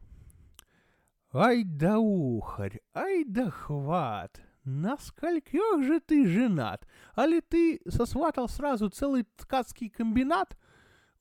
Ай 1.33 1.63
да 1.63 1.97
ухарь, 1.97 2.81
ай 2.93 3.23
да 3.23 3.49
хват, 3.49 4.41
на 4.63 4.97
скольких 4.97 5.83
же 5.83 5.99
ты 6.01 6.27
женат? 6.27 6.85
А 7.15 7.25
ли 7.25 7.41
ты 7.41 7.81
сосватал 7.87 8.49
сразу 8.49 8.89
целый 8.89 9.25
ткацкий 9.37 9.89
комбинат? 9.89 10.57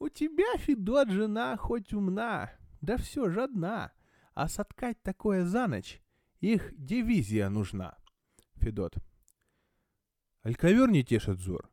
У 0.00 0.08
тебя, 0.08 0.56
Федот, 0.56 1.10
жена 1.10 1.56
хоть 1.56 1.92
умна, 1.92 2.50
да 2.80 2.96
все 2.96 3.30
же 3.30 3.44
одна, 3.44 3.92
а 4.34 4.48
соткать 4.48 5.00
такое 5.02 5.44
за 5.44 5.66
ночь 5.66 6.02
их 6.40 6.72
дивизия 6.76 7.48
нужна. 7.48 7.96
Федот. 8.56 8.96
Аль 10.44 10.56
ковер 10.56 10.90
не 10.90 11.04
тешит 11.04 11.38
взор? 11.38 11.70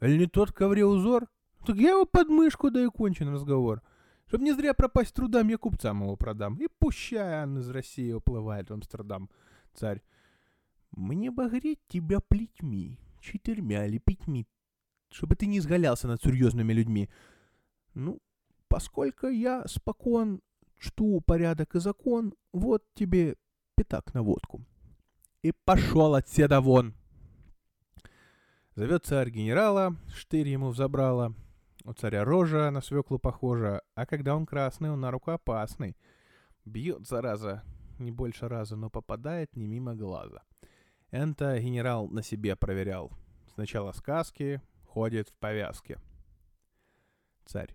Аль 0.00 0.18
не 0.18 0.26
тот 0.26 0.52
ковре 0.52 0.84
узор? 0.84 1.28
Так 1.66 1.76
я 1.76 1.90
его 1.90 2.04
под 2.04 2.28
мышку, 2.28 2.70
да 2.70 2.82
и 2.82 2.86
кончен 2.86 3.28
разговор. 3.32 3.82
Чтоб 4.26 4.40
не 4.40 4.52
зря 4.52 4.74
пропасть 4.74 5.14
трудам, 5.14 5.48
я 5.48 5.58
купцам 5.58 6.02
его 6.02 6.16
продам. 6.16 6.56
И 6.56 6.68
пущай 6.78 7.44
он 7.44 7.58
из 7.58 7.68
России 7.70 8.12
уплывает 8.12 8.70
в 8.70 8.72
Амстердам. 8.72 9.30
Царь. 9.74 10.02
Мне 10.92 11.30
бы 11.30 11.48
греть 11.48 11.80
тебя 11.88 12.20
плетьми, 12.20 12.98
четырьмя 13.20 13.86
или 13.86 13.98
пятьми, 13.98 14.46
чтобы 15.10 15.36
ты 15.36 15.46
не 15.46 15.58
изгалялся 15.58 16.08
над 16.08 16.22
серьезными 16.22 16.72
людьми. 16.72 17.10
Ну, 17.94 18.20
поскольку 18.68 19.26
я 19.26 19.66
спокон 19.66 20.40
чту 20.78 21.20
порядок 21.20 21.74
и 21.74 21.80
закон, 21.80 22.34
вот 22.52 22.84
тебе 22.94 23.36
пятак 23.76 24.14
на 24.14 24.22
водку. 24.22 24.62
И 25.42 25.52
пошел 25.52 26.14
отседа 26.14 26.60
вон. 26.60 26.94
Зовет 28.74 29.04
царь 29.04 29.30
генерала, 29.30 29.94
штырь 30.14 30.48
ему 30.48 30.70
взобрала. 30.70 31.34
У 31.84 31.92
царя 31.92 32.24
рожа 32.24 32.70
на 32.70 32.80
свеклу 32.80 33.18
похожа, 33.18 33.82
а 33.94 34.06
когда 34.06 34.34
он 34.34 34.44
красный, 34.44 34.90
он 34.90 35.00
на 35.00 35.10
руку 35.10 35.30
опасный. 35.30 35.96
Бьет, 36.64 37.06
зараза, 37.06 37.62
не 37.98 38.10
больше 38.10 38.48
раза, 38.48 38.76
но 38.76 38.90
попадает 38.90 39.54
не 39.54 39.66
мимо 39.66 39.94
глаза. 39.94 40.42
Это 41.10 41.58
генерал 41.60 42.08
на 42.08 42.22
себе 42.22 42.56
проверял. 42.56 43.12
Сначала 43.54 43.92
сказки, 43.92 44.60
ходит 44.84 45.28
в 45.28 45.34
повязке. 45.34 45.98
Царь. 47.44 47.74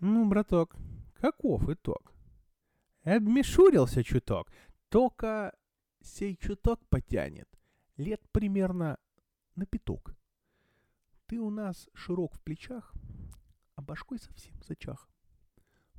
Ну, 0.00 0.28
браток, 0.28 0.74
каков 1.14 1.68
итог? 1.68 2.11
Обмешурился 3.04 4.04
чуток, 4.04 4.52
только 4.88 5.56
сей 6.02 6.36
чуток 6.36 6.86
потянет. 6.88 7.48
Лет 7.96 8.22
примерно 8.30 8.98
на 9.56 9.66
пяток. 9.66 10.14
Ты 11.26 11.40
у 11.40 11.50
нас 11.50 11.88
широк 11.94 12.34
в 12.34 12.40
плечах, 12.40 12.94
а 13.74 13.82
башкой 13.82 14.18
совсем 14.18 14.62
зачах. 14.62 15.08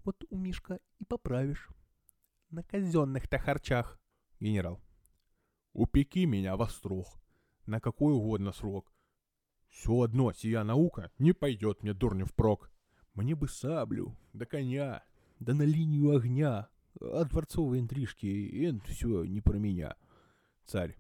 Вот 0.06 0.24
у 0.30 0.38
Мишка 0.38 0.80
и 1.00 1.06
поправишь. 1.06 1.70
На 2.50 2.64
казенных-то 2.64 3.40
харчах. 3.40 4.00
Генерал. 4.40 4.82
Упеки 5.74 6.26
меня 6.26 6.56
во 6.56 6.68
строк. 6.68 7.08
На 7.66 7.80
какой 7.80 8.14
угодно 8.14 8.52
срок. 8.52 8.94
Все 9.70 10.02
одно, 10.02 10.32
сия 10.34 10.64
наука 10.64 11.12
не 11.18 11.34
пойдет 11.34 11.82
мне 11.82 11.94
дурню 11.94 12.26
впрок. 12.26 12.72
Мне 13.14 13.36
бы 13.36 13.48
саблю, 13.48 14.16
да 14.34 14.46
коня, 14.46 15.04
да 15.40 15.54
на 15.54 15.64
линию 15.64 16.16
огня, 16.16 16.70
а 17.02 17.26
дворцовые 17.26 17.82
интрижки, 17.82 18.66
это 18.66 18.92
все 18.92 19.24
не 19.24 19.42
про 19.42 19.58
меня. 19.58 19.96
Царь. 20.66 20.96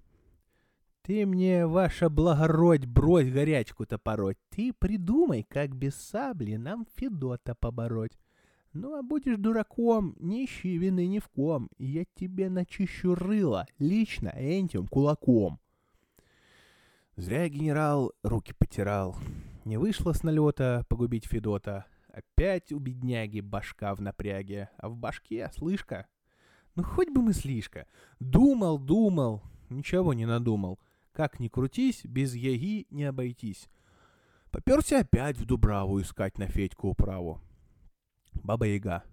Ты 1.04 1.26
мне, 1.26 1.68
ваша 1.68 2.10
благородь, 2.10 2.86
брось 2.86 3.30
горячку-то 3.30 3.98
пороть. 3.98 4.38
Ты 4.50 4.72
придумай, 4.72 5.44
как 5.44 5.76
без 5.76 5.96
сабли 5.96 6.56
нам 6.56 6.88
Федота 6.96 7.56
побороть. 7.56 8.18
Ну, 8.72 8.96
а 8.96 9.04
будешь 9.04 9.38
дураком, 9.38 10.16
не 10.20 10.46
ищи 10.46 10.78
вины 10.78 11.06
ни 11.08 11.20
в 11.20 11.28
ком. 11.28 11.70
Я 11.78 12.06
тебе 12.16 12.50
начищу 12.50 13.16
рыло, 13.16 13.68
лично 13.80 14.30
этим 14.30 14.88
кулаком. 14.88 15.60
Зря 17.16 17.48
генерал 17.50 18.14
руки 18.24 18.54
потирал. 18.58 19.16
Не 19.66 19.78
вышло 19.78 20.14
с 20.14 20.24
налета 20.24 20.86
погубить 20.90 21.28
Федота. 21.28 21.86
Опять 22.14 22.72
у 22.72 22.78
бедняги 22.78 23.40
башка 23.40 23.96
в 23.96 24.02
напряге, 24.02 24.70
а 24.78 24.88
в 24.88 24.96
башке 24.96 25.50
слышка. 25.56 26.08
Ну 26.76 26.84
хоть 26.84 27.10
бы 27.10 27.24
мыслишка. 27.24 27.88
Думал, 28.20 28.78
думал, 28.78 29.42
ничего 29.70 30.14
не 30.14 30.28
надумал. 30.28 30.80
Как 31.12 31.40
ни 31.40 31.48
крутись, 31.48 32.06
без 32.06 32.36
яги 32.36 32.86
не 32.92 33.06
обойтись. 33.06 33.68
Поперся 34.52 35.00
опять 35.00 35.38
в 35.38 35.46
Дубраву 35.46 36.00
искать 36.02 36.38
на 36.38 36.46
Федьку 36.46 36.90
управу. 36.90 37.42
Баба 38.34 38.68
Яга. 38.68 39.04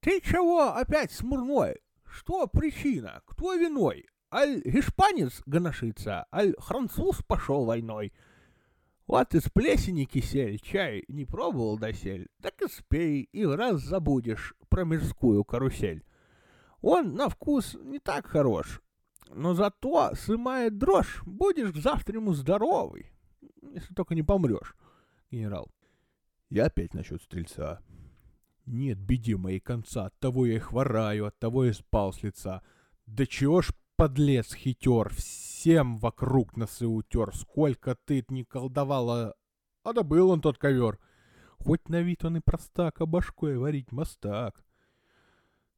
Ты 0.00 0.22
чего 0.22 0.74
опять 0.74 1.12
смурной? 1.12 1.76
Что 2.04 2.46
причина? 2.46 3.20
Кто 3.26 3.54
виной? 3.54 4.06
Аль 4.32 4.62
испанец 4.64 5.42
гоношится, 5.44 6.24
аль 6.32 6.54
француз 6.58 7.22
пошел 7.22 7.66
войной. 7.66 8.14
Вот 9.10 9.34
из 9.34 9.48
плесени 9.48 10.04
кисель 10.04 10.60
чай 10.60 11.04
не 11.08 11.24
пробовал 11.24 11.76
досель, 11.76 12.28
так 12.40 12.62
и 12.62 12.68
спей, 12.68 13.22
и 13.32 13.44
раз 13.44 13.80
забудешь 13.80 14.54
про 14.68 14.84
мирскую 14.84 15.42
карусель. 15.42 16.04
Он 16.80 17.14
на 17.16 17.28
вкус 17.28 17.76
не 17.82 17.98
так 17.98 18.26
хорош, 18.26 18.80
но 19.28 19.54
зато 19.54 20.14
сымает 20.14 20.78
дрожь, 20.78 21.24
будешь 21.26 21.72
к 21.72 21.78
завтраму 21.78 22.34
здоровый, 22.34 23.10
если 23.74 23.92
только 23.94 24.14
не 24.14 24.22
помрешь. 24.22 24.76
Генерал. 25.32 25.72
Я 26.48 26.66
опять 26.66 26.94
насчет 26.94 27.20
стрельца. 27.20 27.80
Нет 28.64 28.96
беди 28.96 29.34
моей 29.34 29.58
конца, 29.58 30.06
от 30.06 30.18
того 30.20 30.46
я 30.46 30.54
и 30.54 30.60
хвораю, 30.60 31.26
от 31.26 31.36
того 31.36 31.64
и 31.64 31.72
спал 31.72 32.12
с 32.12 32.22
лица. 32.22 32.62
Да 33.06 33.26
чего 33.26 33.60
ж 33.60 33.72
подлец 33.96 34.54
хитер, 34.54 35.12
всем 35.60 35.98
вокруг 35.98 36.56
носы 36.56 36.86
утер, 36.86 37.36
сколько 37.36 37.94
ты 37.94 38.24
не 38.30 38.44
колдовала, 38.44 39.34
а 39.82 39.92
добыл 39.92 40.30
он 40.30 40.40
тот 40.40 40.56
ковер. 40.56 40.98
Хоть 41.58 41.86
на 41.90 42.00
вид 42.00 42.24
он 42.24 42.38
и 42.38 42.40
простак, 42.40 43.02
а 43.02 43.06
башкой 43.06 43.58
варить 43.58 43.92
мастак. 43.92 44.64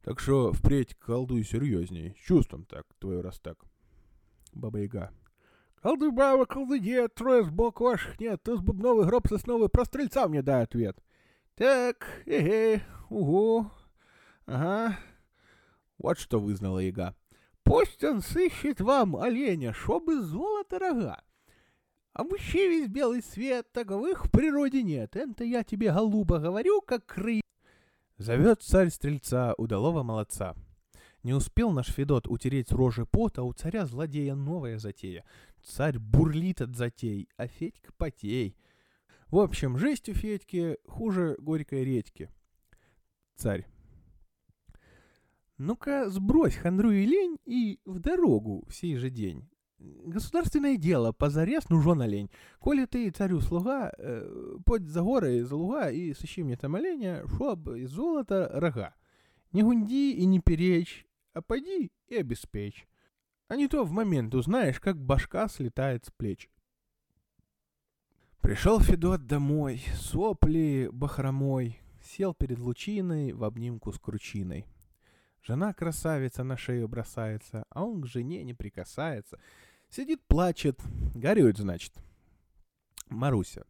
Так 0.05 0.21
что 0.21 0.53
впредь 0.53 0.95
колдуй 0.95 1.43
серьезней, 1.43 2.15
чувством 2.15 2.65
так, 2.65 2.85
твой 3.01 3.23
раз 3.23 3.41
так. 3.41 3.59
Баба-яга. 4.53 5.11
Колдуй, 5.83 6.13
баба, 6.13 6.47
колдуй, 6.47 6.79
дед, 6.79 7.17
трое 7.17 7.43
сбоку 7.43 7.83
ваших 7.83 8.21
нет, 8.21 8.41
с 8.47 8.61
бубновый 8.61 9.05
гроб 9.07 9.27
сосновый 9.27 9.69
про 9.69 9.85
стрельца 9.85 10.29
мне 10.29 10.43
дай 10.43 10.63
ответ. 10.63 10.97
Так, 11.57 12.07
эге, 12.27 12.85
угу, 13.11 13.69
ага. 14.47 14.97
Вот 15.99 16.21
что 16.21 16.39
вызнала 16.39 16.79
яга. 16.79 17.17
Пусть 17.65 18.03
он 18.05 18.21
сыщет 18.21 18.81
вам 18.81 19.17
оленя, 19.17 19.73
чтобы 19.73 20.21
золото 20.21 20.79
рога. 20.79 21.23
А 22.13 22.25
вообще 22.25 22.69
весь 22.69 22.89
белый 22.89 23.23
свет, 23.23 23.73
таковых 23.73 24.27
в 24.27 24.31
природе 24.31 24.83
нет. 24.83 25.17
Это 25.17 25.45
я 25.45 25.65
тебе, 25.65 25.93
голуба, 25.93 26.39
говорю, 26.39 26.81
как 26.83 27.07
кры... 27.07 27.41
Зовет 28.19 28.63
царь 28.63 28.91
стрельца, 28.91 29.55
удалого 29.57 30.03
молодца. 30.03 30.55
Не 31.23 31.35
успел 31.35 31.71
наш 31.71 31.87
Федот 31.87 32.27
утереть 32.29 32.73
рожи 32.73 33.07
пот, 33.07 33.39
а 33.39 33.45
у 33.45 33.53
царя 33.53 33.87
злодея 33.87 34.35
новая 34.35 34.79
затея. 34.79 35.25
Царь 35.63 35.99
бурлит 35.99 36.61
от 36.61 36.77
затей, 36.77 37.29
а 37.37 37.47
Федька 37.47 37.93
потей. 37.97 38.57
В 39.29 39.39
общем, 39.39 39.79
жесть 39.79 40.09
у 40.09 40.15
Федьки 40.15 40.77
хуже 40.87 41.37
горькой 41.39 41.85
редьки. 41.85 42.29
Царь. 43.37 43.67
Ну-ка, 45.65 46.11
сбрось 46.11 46.57
хандру 46.57 46.91
и 46.91 47.07
лень 47.07 47.39
и 47.45 47.79
в 47.85 48.01
дорогу 48.01 48.65
в 48.69 48.75
сей 48.75 48.97
же 48.97 49.11
день. 49.11 49.49
Государственное 49.79 50.77
дело, 50.77 51.13
позарез 51.13 51.69
нужен 51.69 52.03
олень. 52.03 52.31
Коли 52.59 52.85
ты 52.85 53.09
царю 53.13 53.41
слуга, 53.41 53.93
э, 53.97 54.57
подь 54.67 54.89
за 54.89 55.03
горы, 55.03 55.45
за 55.45 55.55
луга 55.55 55.89
и 55.89 56.15
сыщи 56.15 56.43
мне 56.43 56.57
там 56.57 56.75
оленя, 56.75 57.23
чтоб 57.29 57.69
из 57.69 57.91
золота 57.91 58.51
рога. 58.53 58.97
Не 59.53 59.63
гунди 59.63 60.13
и 60.15 60.27
не 60.27 60.41
перечь, 60.41 61.07
а 61.33 61.43
пойди 61.43 61.93
и 62.09 62.17
обеспечь. 62.17 62.89
А 63.47 63.55
не 63.55 63.69
то 63.69 63.85
в 63.85 63.93
момент 63.93 64.35
узнаешь, 64.35 64.81
как 64.81 65.01
башка 65.01 65.47
слетает 65.47 66.07
с 66.07 66.11
плеч. 66.11 66.51
Пришел 68.41 68.81
Федот 68.81 69.29
домой, 69.29 69.81
сопли 69.95 70.91
бахромой, 70.93 71.79
сел 72.03 72.35
перед 72.35 72.59
лучиной 72.59 73.33
в 73.33 73.45
обнимку 73.45 73.93
с 73.93 74.01
кручиной. 74.01 74.67
Жена 75.43 75.73
красавица 75.75 76.45
на 76.45 76.57
шею 76.57 76.89
бросается, 76.89 77.65
а 77.71 77.85
он 77.85 78.03
к 78.03 78.07
жене 78.07 78.45
не 78.45 78.55
прикасается— 78.55 79.39
Сидит, 79.93 80.23
плачет. 80.27 80.81
Горюет, 81.15 81.59
значит. 81.59 81.93
Маруся. 83.11 83.67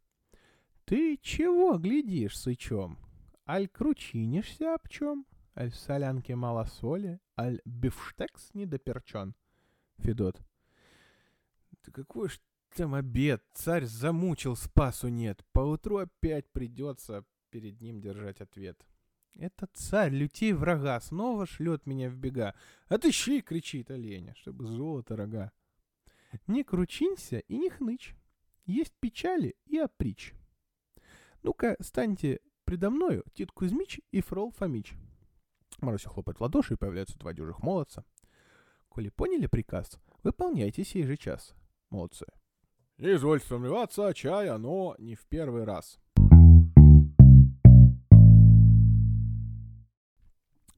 Ты 0.84 1.18
чего 1.20 1.76
глядишь, 1.78 2.38
сычом? 2.38 2.96
Аль 3.44 3.66
кручинишься 3.66 4.74
об 4.74 4.88
чем? 4.88 5.26
Аль 5.56 5.72
в 5.72 5.74
солянке 5.74 6.36
мало 6.36 6.64
соли? 6.66 7.18
Аль 7.36 7.60
бифштекс 7.64 8.54
недоперчен? 8.54 9.34
Федот. 9.98 10.40
Да 11.84 11.90
какой 11.90 12.28
ж 12.28 12.40
там 12.76 12.94
обед? 12.94 13.42
Царь 13.54 13.86
замучил, 13.86 14.54
спасу 14.54 15.08
нет. 15.08 15.44
Поутру 15.50 15.96
опять 15.96 16.48
придется 16.52 17.24
перед 17.50 17.80
ним 17.80 18.00
держать 18.00 18.40
ответ. 18.40 18.80
Это 19.34 19.66
царь, 19.72 20.12
лютей 20.12 20.52
врага, 20.52 21.00
снова 21.00 21.46
шлет 21.46 21.86
меня 21.86 22.10
в 22.10 22.16
бега. 22.16 22.54
Отыщи, 22.88 23.40
кричит 23.40 23.90
оленя, 23.90 24.34
чтобы 24.36 24.66
золото 24.66 25.16
рога. 25.16 25.52
Не 26.46 26.64
кручинься 26.64 27.38
и 27.38 27.56
не 27.56 27.70
хнычь. 27.70 28.14
Есть 28.64 28.94
печали 29.00 29.56
и 29.66 29.78
оприч. 29.78 30.34
Ну-ка, 31.42 31.76
станьте 31.80 32.40
предо 32.64 32.90
мною 32.90 33.24
Тит 33.34 33.50
Кузьмич 33.52 34.00
и 34.12 34.20
Фрол 34.20 34.52
Фомич. 34.52 34.94
Маруся 35.80 36.08
хлопает 36.08 36.38
в 36.38 36.42
ладоши, 36.42 36.74
и 36.74 36.76
появляются 36.76 37.18
два 37.18 37.32
дюжих 37.32 37.62
молодца. 37.62 38.04
Коли 38.88 39.08
поняли 39.08 39.46
приказ, 39.46 39.98
выполняйте 40.22 40.84
сей 40.84 41.04
же 41.04 41.16
час. 41.16 41.54
Молодцы. 41.90 42.26
Извольте 42.98 43.46
сомневаться, 43.46 44.12
чай 44.14 44.48
оно 44.48 44.94
не 44.98 45.16
в 45.16 45.26
первый 45.26 45.64
раз. 45.64 45.98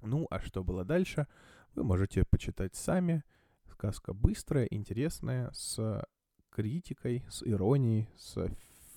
Ну, 0.04 0.26
а 0.30 0.40
что 0.40 0.62
было 0.62 0.84
дальше, 0.84 1.26
вы 1.74 1.82
можете 1.82 2.24
почитать 2.24 2.74
сами. 2.74 3.24
Сказка 3.70 4.12
быстрая, 4.12 4.66
интересная, 4.66 5.50
с 5.52 6.06
критикой, 6.50 7.24
с 7.28 7.42
иронией, 7.42 8.08
с 8.16 8.48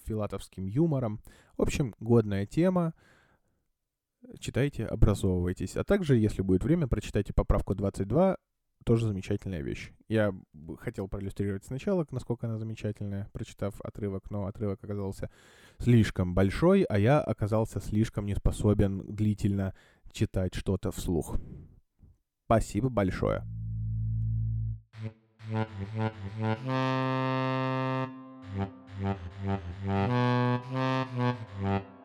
филатовским 0.05 0.65
юмором. 0.65 1.21
В 1.57 1.61
общем, 1.61 1.95
годная 1.99 2.45
тема. 2.45 2.93
Читайте, 4.39 4.85
образовывайтесь. 4.85 5.77
А 5.77 5.83
также, 5.83 6.17
если 6.17 6.41
будет 6.41 6.63
время, 6.63 6.87
прочитайте 6.87 7.33
поправку 7.33 7.73
22. 7.73 8.37
Тоже 8.85 9.08
замечательная 9.08 9.62
вещь. 9.62 9.91
Я 10.08 10.33
хотел 10.79 11.08
проиллюстрировать 11.08 11.65
сначала, 11.65 12.05
насколько 12.12 12.47
она 12.47 12.58
замечательная, 12.58 13.29
прочитав 13.33 13.79
отрывок, 13.81 14.29
но 14.31 14.45
отрывок 14.45 14.81
оказался 14.83 15.29
слишком 15.77 16.33
большой, 16.33 16.83
а 16.83 16.97
я 16.97 17.19
оказался 17.19 17.81
слишком 17.81 18.25
не 18.25 18.35
способен 18.35 19.03
длительно 19.13 19.73
читать 20.12 20.55
что-то 20.55 20.91
вслух. 20.91 21.37
Спасибо 22.45 22.89
большое. 22.89 23.43
Mm-hmm. 31.60 31.96